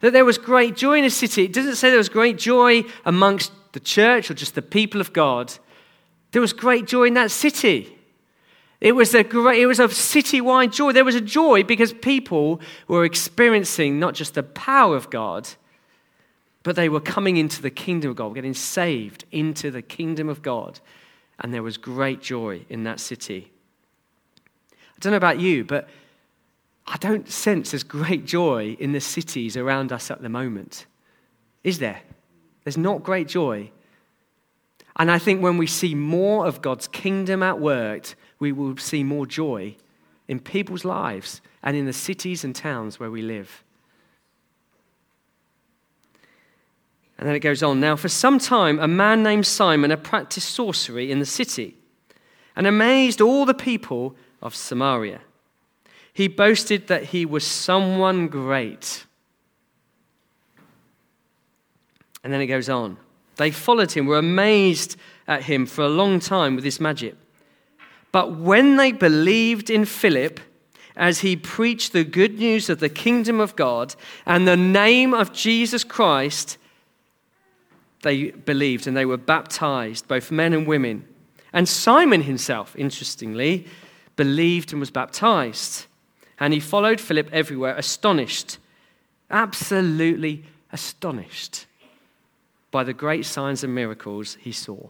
That 0.00 0.12
there 0.12 0.24
was 0.24 0.38
great 0.38 0.76
joy 0.76 0.98
in 0.98 1.04
the 1.04 1.10
city. 1.10 1.44
It 1.44 1.52
doesn't 1.52 1.76
say 1.76 1.90
there 1.90 1.98
was 1.98 2.08
great 2.08 2.38
joy 2.38 2.84
amongst 3.04 3.52
the 3.72 3.80
church 3.80 4.30
or 4.30 4.34
just 4.34 4.54
the 4.54 4.62
people 4.62 5.00
of 5.00 5.12
God. 5.12 5.52
There 6.32 6.40
was 6.40 6.52
great 6.52 6.86
joy 6.86 7.04
in 7.04 7.14
that 7.14 7.30
city. 7.30 7.96
It 8.80 8.92
was 8.92 9.14
a 9.14 9.22
great, 9.22 9.60
it 9.60 9.66
was 9.66 9.78
a 9.78 9.88
citywide 9.88 10.72
joy. 10.72 10.92
There 10.92 11.04
was 11.04 11.14
a 11.14 11.20
joy 11.20 11.62
because 11.64 11.92
people 11.92 12.60
were 12.88 13.04
experiencing 13.04 14.00
not 14.00 14.14
just 14.14 14.34
the 14.34 14.42
power 14.42 14.96
of 14.96 15.10
God, 15.10 15.48
but 16.62 16.76
they 16.76 16.88
were 16.88 17.00
coming 17.00 17.36
into 17.36 17.60
the 17.60 17.70
kingdom 17.70 18.10
of 18.10 18.16
God, 18.16 18.34
getting 18.34 18.54
saved 18.54 19.24
into 19.30 19.70
the 19.70 19.82
kingdom 19.82 20.28
of 20.28 20.40
God. 20.40 20.80
And 21.38 21.52
there 21.52 21.62
was 21.62 21.76
great 21.76 22.22
joy 22.22 22.64
in 22.68 22.84
that 22.84 23.00
city. 23.00 23.50
I 24.72 24.98
don't 25.00 25.12
know 25.12 25.18
about 25.18 25.40
you, 25.40 25.64
but 25.64 25.88
I 26.92 26.96
don't 26.96 27.28
sense 27.30 27.70
there's 27.70 27.84
great 27.84 28.26
joy 28.26 28.76
in 28.80 28.90
the 28.90 29.00
cities 29.00 29.56
around 29.56 29.92
us 29.92 30.10
at 30.10 30.22
the 30.22 30.28
moment. 30.28 30.86
Is 31.62 31.78
there? 31.78 32.00
There's 32.64 32.76
not 32.76 33.04
great 33.04 33.28
joy. 33.28 33.70
And 34.96 35.08
I 35.08 35.20
think 35.20 35.40
when 35.40 35.56
we 35.56 35.68
see 35.68 35.94
more 35.94 36.46
of 36.46 36.60
God's 36.60 36.88
kingdom 36.88 37.44
at 37.44 37.60
work, 37.60 38.14
we 38.40 38.50
will 38.50 38.76
see 38.76 39.04
more 39.04 39.24
joy 39.24 39.76
in 40.26 40.40
people's 40.40 40.84
lives 40.84 41.40
and 41.62 41.76
in 41.76 41.86
the 41.86 41.92
cities 41.92 42.42
and 42.42 42.56
towns 42.56 42.98
where 42.98 43.10
we 43.10 43.22
live. 43.22 43.62
And 47.18 47.28
then 47.28 47.36
it 47.36 47.40
goes 47.40 47.62
on. 47.62 47.78
Now, 47.78 47.94
for 47.94 48.08
some 48.08 48.40
time, 48.40 48.80
a 48.80 48.88
man 48.88 49.22
named 49.22 49.46
Simon 49.46 49.90
had 49.90 50.02
practiced 50.02 50.50
sorcery 50.50 51.12
in 51.12 51.20
the 51.20 51.26
city 51.26 51.76
and 52.56 52.66
amazed 52.66 53.20
all 53.20 53.46
the 53.46 53.54
people 53.54 54.16
of 54.42 54.56
Samaria. 54.56 55.20
He 56.12 56.28
boasted 56.28 56.88
that 56.88 57.04
he 57.04 57.24
was 57.24 57.46
someone 57.46 58.28
great. 58.28 59.06
And 62.22 62.32
then 62.32 62.40
it 62.40 62.46
goes 62.46 62.68
on. 62.68 62.98
They 63.36 63.50
followed 63.50 63.92
him, 63.92 64.06
were 64.06 64.18
amazed 64.18 64.96
at 65.26 65.44
him 65.44 65.64
for 65.66 65.82
a 65.82 65.88
long 65.88 66.20
time 66.20 66.56
with 66.56 66.64
his 66.64 66.80
magic. 66.80 67.14
But 68.12 68.36
when 68.36 68.76
they 68.76 68.92
believed 68.92 69.70
in 69.70 69.84
Philip, 69.84 70.40
as 70.96 71.20
he 71.20 71.36
preached 71.36 71.92
the 71.92 72.04
good 72.04 72.38
news 72.38 72.68
of 72.68 72.80
the 72.80 72.88
kingdom 72.88 73.40
of 73.40 73.56
God 73.56 73.94
and 74.26 74.46
the 74.46 74.56
name 74.56 75.14
of 75.14 75.32
Jesus 75.32 75.84
Christ, 75.84 76.58
they 78.02 78.32
believed 78.32 78.86
and 78.86 78.96
they 78.96 79.06
were 79.06 79.16
baptized, 79.16 80.08
both 80.08 80.30
men 80.30 80.52
and 80.52 80.66
women. 80.66 81.06
And 81.52 81.68
Simon 81.68 82.22
himself, 82.22 82.74
interestingly, 82.76 83.66
believed 84.16 84.72
and 84.72 84.80
was 84.80 84.90
baptized. 84.90 85.86
And 86.40 86.54
he 86.54 86.60
followed 86.60 87.00
Philip 87.00 87.28
everywhere, 87.32 87.76
astonished, 87.76 88.58
absolutely 89.30 90.44
astonished 90.72 91.66
by 92.70 92.82
the 92.82 92.94
great 92.94 93.26
signs 93.26 93.62
and 93.62 93.74
miracles 93.74 94.38
he 94.40 94.52
saw. 94.52 94.88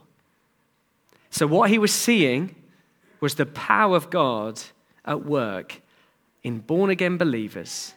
So, 1.31 1.47
what 1.47 1.71
he 1.71 1.79
was 1.79 1.93
seeing 1.93 2.55
was 3.21 3.35
the 3.35 3.47
power 3.47 3.97
of 3.97 4.11
God 4.11 4.61
at 5.05 5.25
work 5.25 5.81
in 6.43 6.59
born 6.59 6.91
again 6.91 7.17
believers, 7.17 7.95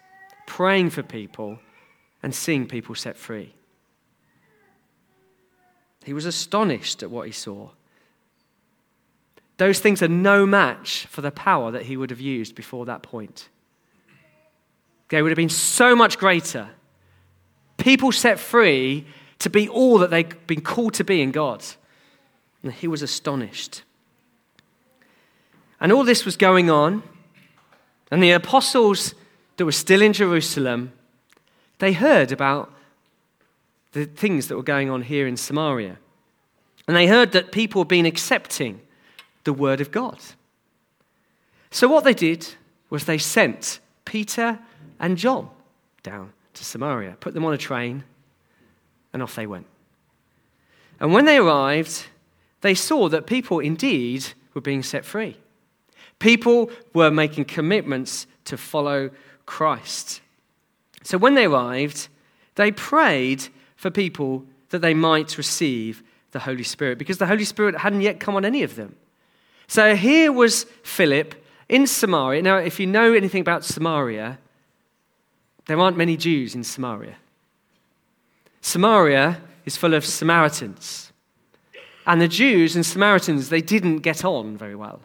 praying 0.48 0.90
for 0.90 1.04
people 1.04 1.60
and 2.22 2.34
seeing 2.34 2.68
people 2.68 2.96
set 2.96 3.18
free. 3.18 3.54
He 6.04 6.14
was 6.14 6.26
astonished 6.26 7.04
at 7.04 7.10
what 7.10 7.28
he 7.28 7.34
saw. 7.34 7.70
Those 9.58 9.80
things 9.80 10.02
are 10.02 10.08
no 10.08 10.46
match 10.46 11.06
for 11.08 11.22
the 11.22 11.32
power 11.32 11.72
that 11.72 11.84
he 11.84 11.98
would 11.98 12.10
have 12.10 12.20
used 12.20 12.56
before 12.56 12.86
that 12.86 13.04
point. 13.04 13.50
They 15.10 15.22
would 15.22 15.30
have 15.30 15.38
been 15.38 15.50
so 15.50 15.96
much 15.96 16.18
greater. 16.18 16.70
People 17.78 18.12
set 18.12 18.40
free 18.40 19.06
to 19.40 19.50
be 19.50 19.70
all 19.70 20.00
that 20.00 20.10
they've 20.10 20.48
been 20.48 20.62
called 20.62 20.96
to 20.96 21.04
be 21.04 21.22
in 21.22 21.32
God. 21.32 21.64
And 22.64 22.72
he 22.72 22.88
was 22.88 23.02
astonished. 23.02 23.84
And 25.80 25.92
all 25.92 26.04
this 26.04 26.26
was 26.26 26.38
going 26.38 26.70
on. 26.70 27.04
And 28.10 28.24
the 28.24 28.32
apostles 28.32 29.14
that 29.58 29.66
were 29.66 29.72
still 29.72 30.02
in 30.02 30.14
Jerusalem, 30.14 30.94
they 31.80 31.94
heard 31.94 32.32
about 32.32 32.74
the 33.92 34.06
things 34.06 34.48
that 34.48 34.56
were 34.56 34.64
going 34.64 34.90
on 34.90 35.04
here 35.04 35.28
in 35.28 35.38
Samaria. 35.38 36.00
And 36.88 36.98
they 36.98 37.08
heard 37.08 37.34
that 37.34 37.52
people 37.52 37.82
had 37.82 37.88
been 37.88 38.06
accepting 38.06 38.82
the 39.44 39.54
word 39.54 39.82
of 39.82 39.92
God. 39.92 40.20
So, 41.72 41.88
what 41.88 42.04
they 42.04 42.14
did 42.14 42.48
was 42.90 43.06
they 43.06 43.18
sent 43.18 43.80
Peter 44.06 44.60
and 45.00 45.18
John 45.18 45.50
down 46.04 46.34
to 46.54 46.64
Samaria, 46.64 47.18
put 47.20 47.34
them 47.34 47.46
on 47.46 47.54
a 47.54 47.58
train, 47.58 48.04
and 49.12 49.24
off 49.24 49.36
they 49.36 49.48
went. 49.48 49.66
And 51.00 51.14
when 51.14 51.26
they 51.26 51.38
arrived, 51.38 52.08
they 52.62 52.76
saw 52.76 53.10
that 53.10 53.26
people 53.26 53.60
indeed 53.60 54.26
were 54.54 54.62
being 54.62 54.84
set 54.84 55.04
free. 55.04 55.38
People 56.20 56.70
were 56.94 57.12
making 57.12 57.46
commitments 57.46 58.28
to 58.46 58.58
follow 58.58 59.10
Christ. 59.46 60.22
So 61.04 61.18
when 61.18 61.36
they 61.36 61.46
arrived, 61.46 62.08
they 62.56 62.72
prayed 62.72 63.48
for 63.76 63.90
people 63.90 64.46
that 64.70 64.80
they 64.80 64.94
might 64.94 65.38
receive 65.38 66.04
the 66.32 66.40
Holy 66.40 66.64
Spirit 66.64 66.98
because 66.98 67.18
the 67.18 67.28
Holy 67.28 67.44
Spirit 67.44 67.78
hadn't 67.78 68.02
yet 68.02 68.20
come 68.20 68.36
on 68.36 68.46
any 68.46 68.64
of 68.64 68.76
them. 68.76 68.96
So 69.68 69.96
here 69.96 70.32
was 70.32 70.66
Philip 70.84 71.36
in 71.70 71.88
Samaria. 71.88 72.42
Now, 72.42 72.58
if 72.58 72.80
you 72.80 72.88
know 72.88 73.14
anything 73.14 73.42
about 73.42 73.64
Samaria, 73.64 74.38
there 75.66 75.80
aren't 75.80 75.98
many 75.98 76.18
Jews 76.18 76.56
in 76.56 76.64
Samaria. 76.64 77.16
Samaria 78.62 79.42
is 79.66 79.78
full 79.78 79.94
of 79.94 80.06
Samaritans. 80.06 81.12
And 82.06 82.22
the 82.22 82.28
Jews 82.28 82.76
and 82.76 82.86
Samaritans, 82.86 83.50
they 83.50 83.62
didn't 83.62 84.00
get 84.00 84.26
on 84.26 84.58
very 84.58 84.76
well. 84.76 85.02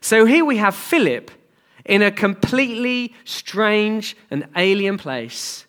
So 0.00 0.26
here 0.26 0.44
we 0.44 0.58
have 0.58 0.74
Philip 0.74 1.30
in 1.84 2.02
a 2.02 2.10
completely 2.10 3.14
strange 3.24 4.16
and 4.30 4.46
alien 4.56 4.96
place, 4.96 5.66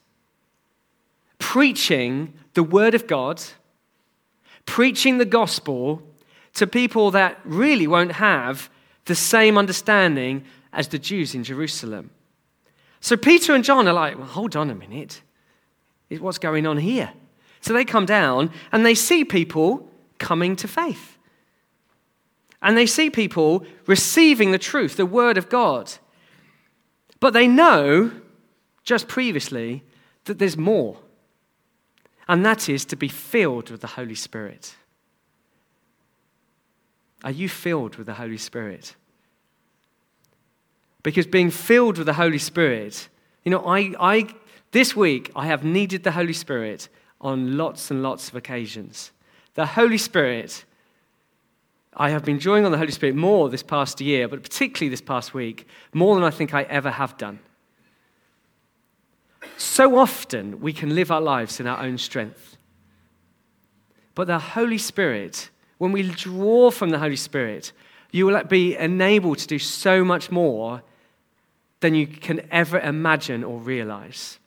preaching 1.40 2.34
the 2.54 2.64
Word 2.64 2.94
of 2.94 3.08
God, 3.08 3.42
preaching 4.66 5.18
the 5.18 5.26
gospel 5.26 6.02
to 6.56 6.68
people 6.68 7.12
that 7.12 7.40
really 7.46 7.88
won't 7.88 8.14
have 8.14 8.70
the 9.06 9.16
same 9.16 9.58
understanding 9.58 10.44
as 10.74 10.88
the 10.88 11.00
Jews 11.00 11.36
in 11.36 11.44
Jerusalem. 11.44 12.10
So 13.00 13.16
Peter 13.16 13.54
and 13.54 13.64
John 13.64 13.88
are 13.88 13.94
like, 13.94 14.18
well, 14.18 14.28
hold 14.28 14.56
on 14.56 14.70
a 14.70 14.76
minute. 14.76 15.22
What's 16.10 16.38
going 16.38 16.66
on 16.66 16.78
here? 16.78 17.12
So 17.62 17.74
they 17.74 17.86
come 17.86 18.06
down 18.06 18.52
and 18.72 18.86
they 18.86 18.96
see 18.96 19.24
people 19.24 19.90
coming 20.18 20.56
to 20.58 20.68
faith. 20.68 21.18
And 22.62 22.78
they 22.78 22.86
see 22.86 23.10
people 23.10 23.66
receiving 23.86 24.52
the 24.52 24.58
truth, 24.58 24.98
the 24.98 25.06
word 25.06 25.38
of 25.38 25.50
God. 25.50 25.94
But 27.20 27.34
they 27.34 27.48
know 27.48 28.12
just 28.84 29.08
previously 29.08 29.84
that 30.24 30.40
there's 30.40 30.58
more. 30.58 30.98
And 32.28 32.46
that 32.46 32.70
is 32.70 32.86
to 32.86 32.96
be 32.96 33.08
filled 33.08 33.70
with 33.70 33.82
the 33.82 33.88
Holy 33.88 34.16
Spirit. 34.16 34.76
Are 37.26 37.32
you 37.32 37.50
filled 37.50 37.96
with 37.96 38.06
the 38.06 38.14
Holy 38.14 38.38
Spirit? 38.38 38.96
Because 41.02 41.26
being 41.26 41.50
filled 41.50 41.98
with 41.98 42.06
the 42.06 42.14
Holy 42.14 42.38
Spirit, 42.38 43.10
you 43.44 43.50
know, 43.50 43.66
I, 43.66 43.94
I, 44.00 44.28
this 44.72 44.96
week 44.96 45.32
I 45.36 45.48
have 45.48 45.64
needed 45.64 46.04
the 46.04 46.12
Holy 46.12 46.34
Spirit 46.34 46.88
on 47.20 47.58
lots 47.58 47.90
and 47.90 48.04
lots 48.04 48.30
of 48.30 48.36
occasions. 48.36 49.12
The 49.56 49.66
Holy 49.66 49.98
Spirit, 49.98 50.66
I 51.96 52.12
have 52.12 52.24
been 52.24 52.38
drawing 52.38 52.64
on 52.64 52.72
the 52.72 52.78
Holy 52.78 52.92
Spirit 52.92 53.16
more 53.16 53.50
this 53.50 53.64
past 53.64 54.00
year, 54.02 54.28
but 54.28 54.44
particularly 54.44 54.90
this 54.90 55.02
past 55.02 55.34
week, 55.34 55.68
more 55.94 56.14
than 56.14 56.24
I 56.24 56.30
think 56.30 56.54
I 56.54 56.64
ever 56.64 56.92
have 56.92 57.18
done. 57.18 57.40
So 59.58 59.98
often 59.98 60.60
we 60.60 60.74
can 60.74 60.94
live 60.94 61.10
our 61.10 61.22
lives 61.22 61.60
in 61.60 61.66
our 61.66 61.82
own 61.82 61.98
strength. 61.98 62.58
But 64.14 64.28
the 64.28 64.40
Holy 64.40 64.78
Spirit 64.78 65.50
when 65.78 65.92
we 65.92 66.04
draw 66.10 66.72
from 66.72 66.90
the 66.90 67.00
Holy 67.00 67.16
Spirit, 67.16 67.72
you 68.12 68.26
will 68.26 68.42
be 68.44 68.76
enabled 68.78 69.40
to 69.40 69.48
do 69.48 69.60
so 69.60 70.04
much 70.04 70.32
more 70.32 70.82
than 71.82 71.96
you 71.96 72.08
can 72.08 72.48
ever 72.52 72.80
imagine 72.80 73.44
or 73.44 73.60
realize. 73.60 74.40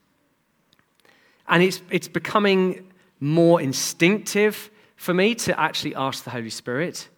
And 1.47 1.63
it's, 1.63 1.83
it's 1.91 2.09
becoming 2.09 2.91
more 3.21 3.61
instinctive 3.61 4.71
for 4.97 5.15
me 5.15 5.35
to 5.35 5.59
actually 5.59 5.95
ask 5.95 6.25
the 6.25 6.31
Holy 6.31 6.51
Spirit 6.51 7.09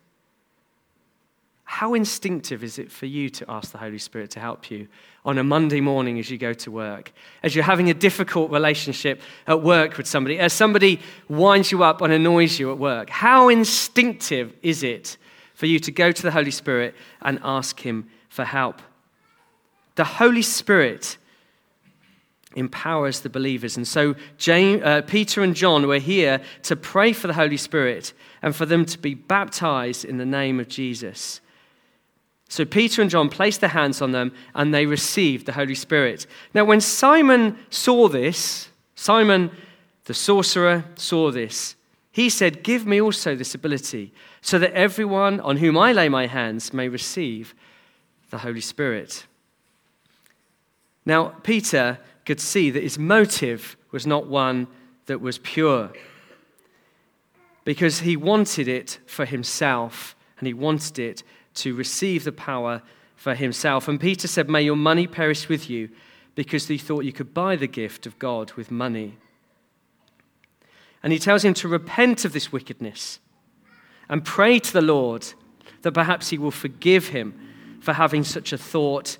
how 1.70 1.94
instinctive 1.94 2.64
is 2.64 2.80
it 2.80 2.90
for 2.90 3.06
you 3.06 3.30
to 3.30 3.44
ask 3.48 3.70
the 3.70 3.78
Holy 3.78 3.96
Spirit 3.96 4.32
to 4.32 4.40
help 4.40 4.72
you 4.72 4.88
on 5.24 5.38
a 5.38 5.44
Monday 5.44 5.80
morning 5.80 6.18
as 6.18 6.28
you 6.28 6.36
go 6.36 6.52
to 6.52 6.68
work? 6.68 7.12
As 7.44 7.54
you're 7.54 7.62
having 7.62 7.88
a 7.88 7.94
difficult 7.94 8.50
relationship 8.50 9.22
at 9.46 9.62
work 9.62 9.96
with 9.96 10.08
somebody, 10.08 10.40
as 10.40 10.52
somebody 10.52 10.98
winds 11.28 11.70
you 11.70 11.84
up 11.84 12.02
and 12.02 12.12
annoys 12.12 12.58
you 12.58 12.72
at 12.72 12.78
work? 12.78 13.08
How 13.08 13.48
instinctive 13.48 14.52
is 14.62 14.82
it 14.82 15.16
for 15.54 15.66
you 15.66 15.78
to 15.78 15.92
go 15.92 16.10
to 16.10 16.22
the 16.22 16.32
Holy 16.32 16.50
Spirit 16.50 16.96
and 17.22 17.38
ask 17.44 17.78
Him 17.78 18.10
for 18.28 18.44
help? 18.44 18.82
The 19.94 20.04
Holy 20.04 20.42
Spirit 20.42 21.18
empowers 22.56 23.20
the 23.20 23.30
believers. 23.30 23.76
And 23.76 23.86
so 23.86 24.16
James, 24.38 24.82
uh, 24.82 25.02
Peter 25.02 25.40
and 25.40 25.54
John 25.54 25.86
were 25.86 26.00
here 26.00 26.40
to 26.64 26.74
pray 26.74 27.12
for 27.12 27.28
the 27.28 27.34
Holy 27.34 27.56
Spirit 27.56 28.12
and 28.42 28.56
for 28.56 28.66
them 28.66 28.84
to 28.86 28.98
be 28.98 29.14
baptized 29.14 30.04
in 30.04 30.16
the 30.16 30.26
name 30.26 30.58
of 30.58 30.66
Jesus. 30.66 31.40
So 32.50 32.64
Peter 32.64 33.00
and 33.00 33.08
John 33.08 33.28
placed 33.28 33.60
their 33.60 33.70
hands 33.70 34.02
on 34.02 34.10
them 34.10 34.32
and 34.56 34.74
they 34.74 34.84
received 34.84 35.46
the 35.46 35.52
Holy 35.52 35.76
Spirit. 35.76 36.26
Now, 36.52 36.64
when 36.64 36.80
Simon 36.80 37.56
saw 37.70 38.08
this, 38.08 38.68
Simon 38.96 39.52
the 40.06 40.14
sorcerer 40.14 40.84
saw 40.96 41.30
this, 41.30 41.76
he 42.10 42.28
said, 42.28 42.64
Give 42.64 42.84
me 42.84 43.00
also 43.00 43.36
this 43.36 43.54
ability, 43.54 44.12
so 44.40 44.58
that 44.58 44.72
everyone 44.72 45.38
on 45.38 45.58
whom 45.58 45.78
I 45.78 45.92
lay 45.92 46.08
my 46.08 46.26
hands 46.26 46.72
may 46.72 46.88
receive 46.88 47.54
the 48.30 48.38
Holy 48.38 48.60
Spirit. 48.60 49.26
Now, 51.06 51.28
Peter 51.44 52.00
could 52.26 52.40
see 52.40 52.70
that 52.70 52.82
his 52.82 52.98
motive 52.98 53.76
was 53.92 54.08
not 54.08 54.26
one 54.26 54.66
that 55.06 55.20
was 55.20 55.38
pure, 55.38 55.92
because 57.64 58.00
he 58.00 58.16
wanted 58.16 58.66
it 58.66 58.98
for 59.06 59.24
himself 59.24 60.16
and 60.40 60.48
he 60.48 60.54
wanted 60.54 60.98
it 60.98 61.22
to 61.62 61.74
receive 61.74 62.24
the 62.24 62.32
power 62.32 62.82
for 63.16 63.34
himself. 63.34 63.88
And 63.88 64.00
Peter 64.00 64.26
said, 64.26 64.48
May 64.48 64.62
your 64.62 64.76
money 64.76 65.06
perish 65.06 65.48
with 65.48 65.68
you, 65.68 65.90
because 66.34 66.68
he 66.68 66.78
thought 66.78 67.04
you 67.04 67.12
could 67.12 67.34
buy 67.34 67.56
the 67.56 67.66
gift 67.66 68.06
of 68.06 68.18
God 68.18 68.52
with 68.52 68.70
money. 68.70 69.18
And 71.02 71.12
he 71.12 71.18
tells 71.18 71.44
him 71.44 71.54
to 71.54 71.68
repent 71.68 72.24
of 72.24 72.32
this 72.32 72.52
wickedness 72.52 73.20
and 74.08 74.24
pray 74.24 74.58
to 74.58 74.72
the 74.72 74.82
Lord 74.82 75.26
that 75.82 75.92
perhaps 75.92 76.28
he 76.28 76.38
will 76.38 76.50
forgive 76.50 77.08
him 77.08 77.78
for 77.80 77.94
having 77.94 78.24
such 78.24 78.52
a 78.52 78.58
thought 78.58 79.18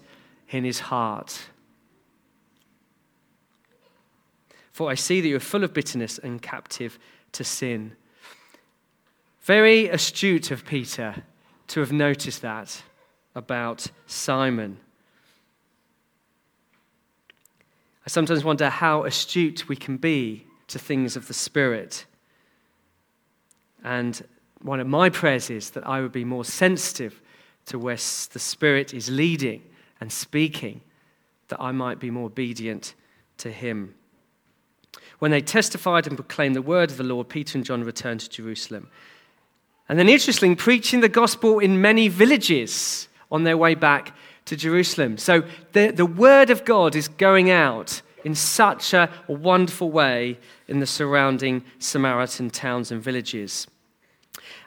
in 0.51 0.65
his 0.65 0.81
heart. 0.81 1.49
For 4.73 4.91
I 4.91 4.95
see 4.95 5.21
that 5.21 5.29
you 5.29 5.37
are 5.37 5.41
full 5.41 5.65
of 5.65 5.75
bitterness 5.75 6.19
and 6.19 6.41
captive 6.41 6.99
to 7.33 7.45
sin. 7.45 7.97
Very 9.41 9.89
astute 9.89 10.51
of 10.51 10.65
Peter 10.65 11.23
to 11.71 11.79
have 11.79 11.93
noticed 11.93 12.43
that 12.43 12.83
about 13.37 13.87
Simon. 14.09 14.77
I 18.05 18.09
sometimes 18.09 18.43
wonder 18.43 18.69
how 18.69 19.05
astute 19.05 19.69
we 19.69 19.77
can 19.77 19.97
be 19.97 20.47
to 20.67 20.81
things 20.81 21.15
of 21.15 21.29
the 21.29 21.35
Spirit. 21.35 22.07
And 23.85 24.21
one 24.63 24.81
of 24.81 24.89
my 24.89 25.11
prayers 25.11 25.49
is 25.49 25.71
that 25.71 25.87
I 25.87 26.01
would 26.01 26.11
be 26.11 26.25
more 26.25 26.45
sensitive 26.45 27.23
to 27.67 27.79
where 27.79 27.95
the 27.95 28.41
Spirit 28.41 28.93
is 28.93 29.09
leading 29.09 29.63
and 30.01 30.11
speaking, 30.11 30.81
that 31.49 31.61
I 31.61 31.71
might 31.71 32.01
be 32.01 32.11
more 32.11 32.27
obedient 32.27 32.95
to 33.39 33.53
Him. 33.53 33.95
When 35.21 35.31
they 35.31 35.41
testified 35.41 36.09
and 36.09 36.17
proclaimed 36.17 36.57
the 36.57 36.63
word 36.63 36.91
of 36.91 36.97
the 36.97 37.05
Lord, 37.05 37.29
Peter 37.29 37.57
and 37.57 37.65
John 37.65 37.85
returned 37.85 38.21
to 38.21 38.29
Jerusalem. 38.29 38.89
And 39.91 39.99
then, 39.99 40.09
interestingly, 40.09 40.55
preaching 40.55 41.01
the 41.01 41.09
gospel 41.09 41.59
in 41.59 41.81
many 41.81 42.07
villages 42.07 43.09
on 43.29 43.43
their 43.43 43.57
way 43.57 43.75
back 43.75 44.17
to 44.45 44.55
Jerusalem. 44.55 45.19
So 45.19 45.43
the, 45.73 45.91
the 45.91 46.07
word 46.07 46.49
of 46.49 46.65
God 46.65 46.95
is 46.95 47.09
going 47.09 47.51
out 47.51 48.01
in 48.23 48.37
such 48.37 48.95
a 48.95 49.11
wonderful 49.27 49.91
way 49.91 50.39
in 50.69 50.79
the 50.79 50.87
surrounding 50.87 51.65
Samaritan 51.81 52.51
towns 52.51 52.93
and 52.93 53.03
villages. 53.03 53.67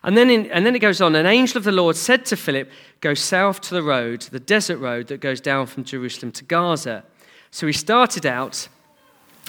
And 0.03 0.17
then, 0.17 0.29
in, 0.29 0.51
and 0.51 0.65
then 0.65 0.75
it 0.75 0.79
goes 0.79 0.99
on 0.99 1.15
an 1.15 1.25
angel 1.25 1.57
of 1.57 1.63
the 1.63 1.71
Lord 1.71 1.95
said 1.95 2.25
to 2.25 2.35
Philip, 2.35 2.69
Go 2.99 3.13
south 3.13 3.61
to 3.61 3.73
the 3.73 3.81
road, 3.81 4.23
the 4.23 4.41
desert 4.41 4.79
road 4.79 5.07
that 5.07 5.21
goes 5.21 5.39
down 5.39 5.67
from 5.67 5.85
Jerusalem 5.85 6.33
to 6.33 6.43
Gaza. 6.43 7.05
So 7.49 7.65
he 7.65 7.71
started 7.71 8.25
out, 8.25 8.67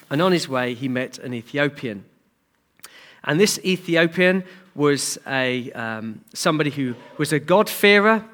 and 0.09 0.23
on 0.23 0.31
his 0.31 0.49
way, 0.49 0.75
he 0.75 0.87
met 0.87 1.19
an 1.19 1.35
Ethiopian. 1.35 2.05
And 3.25 3.41
this 3.41 3.59
Ethiopian 3.65 4.45
was 4.75 5.19
a, 5.27 5.71
um, 5.73 6.21
somebody 6.33 6.71
who 6.71 6.95
was 7.17 7.33
a 7.33 7.39
God-fearer, 7.39 8.25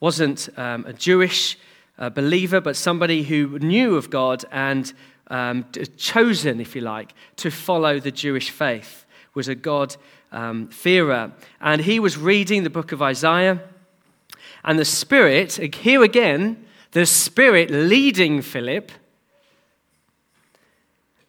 wasn't 0.00 0.48
um, 0.56 0.84
a 0.86 0.92
Jewish 0.92 1.58
uh, 1.98 2.10
believer, 2.10 2.60
but 2.60 2.76
somebody 2.76 3.22
who 3.22 3.58
knew 3.58 3.96
of 3.96 4.10
God 4.10 4.44
and 4.50 4.92
um, 5.28 5.64
chosen, 5.96 6.60
if 6.60 6.74
you 6.74 6.82
like, 6.82 7.14
to 7.36 7.50
follow 7.50 8.00
the 8.00 8.10
Jewish 8.10 8.50
faith, 8.50 9.06
was 9.34 9.48
a 9.48 9.54
God-fearer. 9.54 11.14
Um, 11.14 11.32
and 11.60 11.80
he 11.80 12.00
was 12.00 12.16
reading 12.16 12.62
the 12.64 12.70
book 12.70 12.92
of 12.92 13.02
Isaiah, 13.02 13.62
and 14.64 14.78
the 14.78 14.84
Spirit, 14.84 15.52
here 15.74 16.02
again, 16.02 16.64
the 16.92 17.06
Spirit 17.06 17.70
leading 17.70 18.40
Philip, 18.40 18.90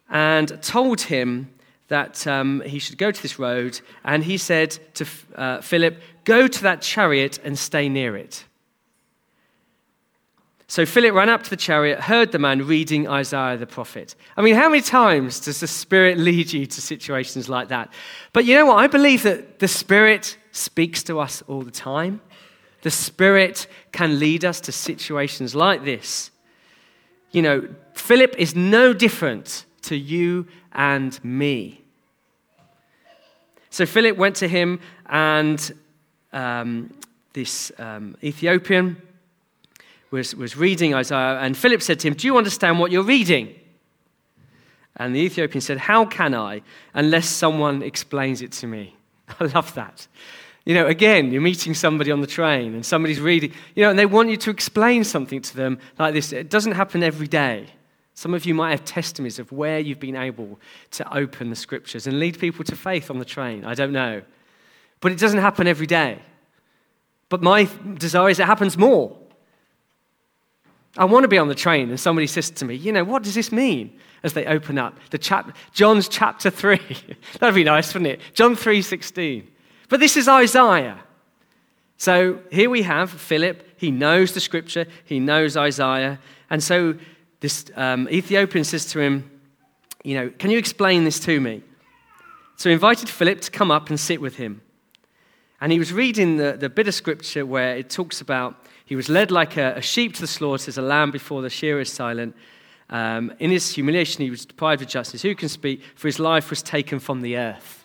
and 0.08 0.62
told 0.62 1.02
him 1.02 1.50
that 1.88 2.26
um, 2.26 2.62
he 2.62 2.78
should 2.78 2.98
go 2.98 3.10
to 3.10 3.22
this 3.22 3.38
road, 3.38 3.80
and 4.04 4.24
he 4.24 4.36
said 4.36 4.78
to 4.94 5.06
uh, 5.36 5.60
Philip, 5.60 6.00
Go 6.24 6.48
to 6.48 6.62
that 6.62 6.82
chariot 6.82 7.38
and 7.44 7.56
stay 7.56 7.88
near 7.88 8.16
it. 8.16 8.44
So 10.68 10.84
Philip 10.84 11.14
ran 11.14 11.28
up 11.28 11.44
to 11.44 11.50
the 11.50 11.56
chariot, 11.56 12.00
heard 12.00 12.32
the 12.32 12.40
man 12.40 12.66
reading 12.66 13.06
Isaiah 13.06 13.56
the 13.56 13.68
prophet. 13.68 14.16
I 14.36 14.42
mean, 14.42 14.56
how 14.56 14.68
many 14.68 14.82
times 14.82 15.38
does 15.38 15.60
the 15.60 15.68
Spirit 15.68 16.18
lead 16.18 16.52
you 16.52 16.66
to 16.66 16.80
situations 16.80 17.48
like 17.48 17.68
that? 17.68 17.92
But 18.32 18.46
you 18.46 18.56
know 18.56 18.66
what? 18.66 18.78
I 18.78 18.88
believe 18.88 19.22
that 19.22 19.60
the 19.60 19.68
Spirit 19.68 20.36
speaks 20.50 21.04
to 21.04 21.20
us 21.20 21.42
all 21.46 21.62
the 21.62 21.70
time. 21.70 22.20
The 22.82 22.90
Spirit 22.90 23.68
can 23.92 24.18
lead 24.18 24.44
us 24.44 24.60
to 24.62 24.72
situations 24.72 25.54
like 25.54 25.84
this. 25.84 26.32
You 27.30 27.42
know, 27.42 27.68
Philip 27.94 28.34
is 28.36 28.56
no 28.56 28.92
different 28.92 29.66
to 29.82 29.96
you 29.96 30.48
and 30.76 31.22
me. 31.24 31.80
So 33.70 33.84
Philip 33.84 34.16
went 34.16 34.36
to 34.36 34.48
him, 34.48 34.78
and 35.06 35.72
um, 36.32 36.94
this 37.32 37.72
um, 37.78 38.16
Ethiopian 38.22 38.96
was, 40.10 40.34
was 40.36 40.56
reading 40.56 40.94
Isaiah, 40.94 41.40
and 41.40 41.56
Philip 41.56 41.82
said 41.82 41.98
to 42.00 42.08
him, 42.08 42.14
Do 42.14 42.26
you 42.28 42.38
understand 42.38 42.78
what 42.78 42.92
you're 42.92 43.02
reading? 43.02 43.54
And 44.96 45.14
the 45.14 45.20
Ethiopian 45.20 45.60
said, 45.60 45.78
How 45.78 46.04
can 46.04 46.34
I 46.34 46.62
unless 46.94 47.28
someone 47.28 47.82
explains 47.82 48.40
it 48.40 48.52
to 48.52 48.66
me? 48.66 48.96
I 49.40 49.44
love 49.46 49.74
that. 49.74 50.06
You 50.64 50.74
know, 50.74 50.86
again, 50.86 51.30
you're 51.30 51.42
meeting 51.42 51.74
somebody 51.74 52.10
on 52.10 52.20
the 52.20 52.26
train 52.26 52.74
and 52.74 52.84
somebody's 52.84 53.20
reading, 53.20 53.52
you 53.74 53.84
know, 53.84 53.90
and 53.90 53.98
they 53.98 54.06
want 54.06 54.30
you 54.30 54.36
to 54.38 54.50
explain 54.50 55.04
something 55.04 55.40
to 55.40 55.56
them 55.56 55.78
like 55.98 56.12
this. 56.12 56.32
It 56.32 56.50
doesn't 56.50 56.72
happen 56.72 57.02
every 57.02 57.28
day. 57.28 57.68
Some 58.16 58.32
of 58.32 58.46
you 58.46 58.54
might 58.54 58.70
have 58.70 58.82
testimonies 58.86 59.38
of 59.38 59.52
where 59.52 59.78
you've 59.78 60.00
been 60.00 60.16
able 60.16 60.58
to 60.92 61.14
open 61.14 61.50
the 61.50 61.56
scriptures 61.56 62.06
and 62.06 62.18
lead 62.18 62.40
people 62.40 62.64
to 62.64 62.74
faith 62.74 63.10
on 63.10 63.18
the 63.18 63.26
train. 63.26 63.62
I 63.62 63.74
don't 63.74 63.92
know. 63.92 64.22
But 65.00 65.12
it 65.12 65.18
doesn't 65.18 65.38
happen 65.38 65.66
every 65.66 65.86
day. 65.86 66.22
But 67.28 67.42
my 67.42 67.68
desire 67.98 68.30
is 68.30 68.40
it 68.40 68.46
happens 68.46 68.78
more. 68.78 69.14
I 70.96 71.04
want 71.04 71.24
to 71.24 71.28
be 71.28 71.36
on 71.36 71.48
the 71.48 71.54
train 71.54 71.90
and 71.90 72.00
somebody 72.00 72.26
says 72.26 72.50
to 72.52 72.64
me, 72.64 72.74
you 72.74 72.90
know, 72.90 73.04
what 73.04 73.22
does 73.22 73.34
this 73.34 73.52
mean? 73.52 73.98
As 74.22 74.32
they 74.32 74.46
open 74.46 74.78
up 74.78 74.98
the 75.10 75.18
chap- 75.18 75.54
John's 75.74 76.08
chapter 76.08 76.48
3. 76.48 76.80
That'd 77.38 77.54
be 77.54 77.64
nice, 77.64 77.92
wouldn't 77.92 78.12
it? 78.12 78.20
John 78.32 78.56
3:16. 78.56 79.46
But 79.90 80.00
this 80.00 80.16
is 80.16 80.26
Isaiah. 80.26 80.98
So 81.98 82.40
here 82.50 82.70
we 82.70 82.80
have 82.82 83.10
Philip. 83.10 83.62
He 83.76 83.90
knows 83.90 84.32
the 84.32 84.40
scripture, 84.40 84.86
he 85.04 85.20
knows 85.20 85.54
Isaiah. 85.54 86.18
And 86.48 86.62
so 86.62 86.94
this 87.40 87.66
um, 87.76 88.08
Ethiopian 88.08 88.64
says 88.64 88.86
to 88.86 89.00
him, 89.00 89.30
You 90.04 90.14
know, 90.16 90.30
can 90.30 90.50
you 90.50 90.58
explain 90.58 91.04
this 91.04 91.20
to 91.20 91.40
me? 91.40 91.62
So 92.56 92.70
he 92.70 92.72
invited 92.72 93.08
Philip 93.08 93.40
to 93.42 93.50
come 93.50 93.70
up 93.70 93.90
and 93.90 94.00
sit 94.00 94.20
with 94.20 94.36
him. 94.36 94.62
And 95.60 95.72
he 95.72 95.78
was 95.78 95.92
reading 95.92 96.36
the, 96.36 96.52
the 96.52 96.68
bit 96.68 96.88
of 96.88 96.94
scripture 96.94 97.44
where 97.44 97.76
it 97.76 97.90
talks 97.90 98.20
about 98.20 98.56
he 98.84 98.96
was 98.96 99.08
led 99.08 99.30
like 99.30 99.56
a, 99.56 99.74
a 99.76 99.82
sheep 99.82 100.14
to 100.14 100.20
the 100.20 100.26
slaughter, 100.26 100.68
as 100.68 100.78
a 100.78 100.82
lamb 100.82 101.10
before 101.10 101.42
the 101.42 101.50
shearer 101.50 101.80
is 101.80 101.92
silent. 101.92 102.36
Um, 102.88 103.32
in 103.40 103.50
his 103.50 103.74
humiliation, 103.74 104.22
he 104.22 104.30
was 104.30 104.46
deprived 104.46 104.80
of 104.82 104.88
justice. 104.88 105.22
Who 105.22 105.34
can 105.34 105.48
speak? 105.48 105.82
For 105.96 106.08
his 106.08 106.20
life 106.20 106.50
was 106.50 106.62
taken 106.62 107.00
from 107.00 107.20
the 107.20 107.36
earth. 107.36 107.84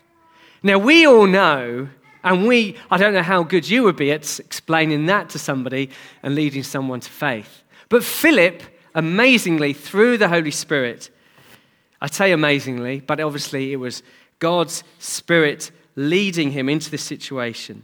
Now, 0.61 0.77
we 0.77 1.07
all 1.07 1.25
know, 1.25 1.89
and 2.23 2.47
we, 2.47 2.77
I 2.91 2.97
don't 2.97 3.13
know 3.13 3.23
how 3.23 3.41
good 3.41 3.67
you 3.67 3.83
would 3.83 3.95
be 3.95 4.11
at 4.11 4.39
explaining 4.39 5.07
that 5.07 5.29
to 5.29 5.39
somebody 5.39 5.89
and 6.21 6.35
leading 6.35 6.61
someone 6.61 6.99
to 6.99 7.09
faith. 7.09 7.63
But 7.89 8.03
Philip, 8.03 8.61
amazingly, 8.95 9.73
through 9.73 10.17
the 10.17 10.27
Holy 10.27 10.51
Spirit, 10.51 11.09
I 12.01 12.07
say 12.07 12.31
amazingly, 12.31 12.99
but 12.99 13.19
obviously 13.19 13.73
it 13.73 13.77
was 13.77 14.03
God's 14.39 14.83
Spirit 14.99 15.71
leading 15.95 16.51
him 16.51 16.69
into 16.69 16.89
this 16.89 17.03
situation. 17.03 17.83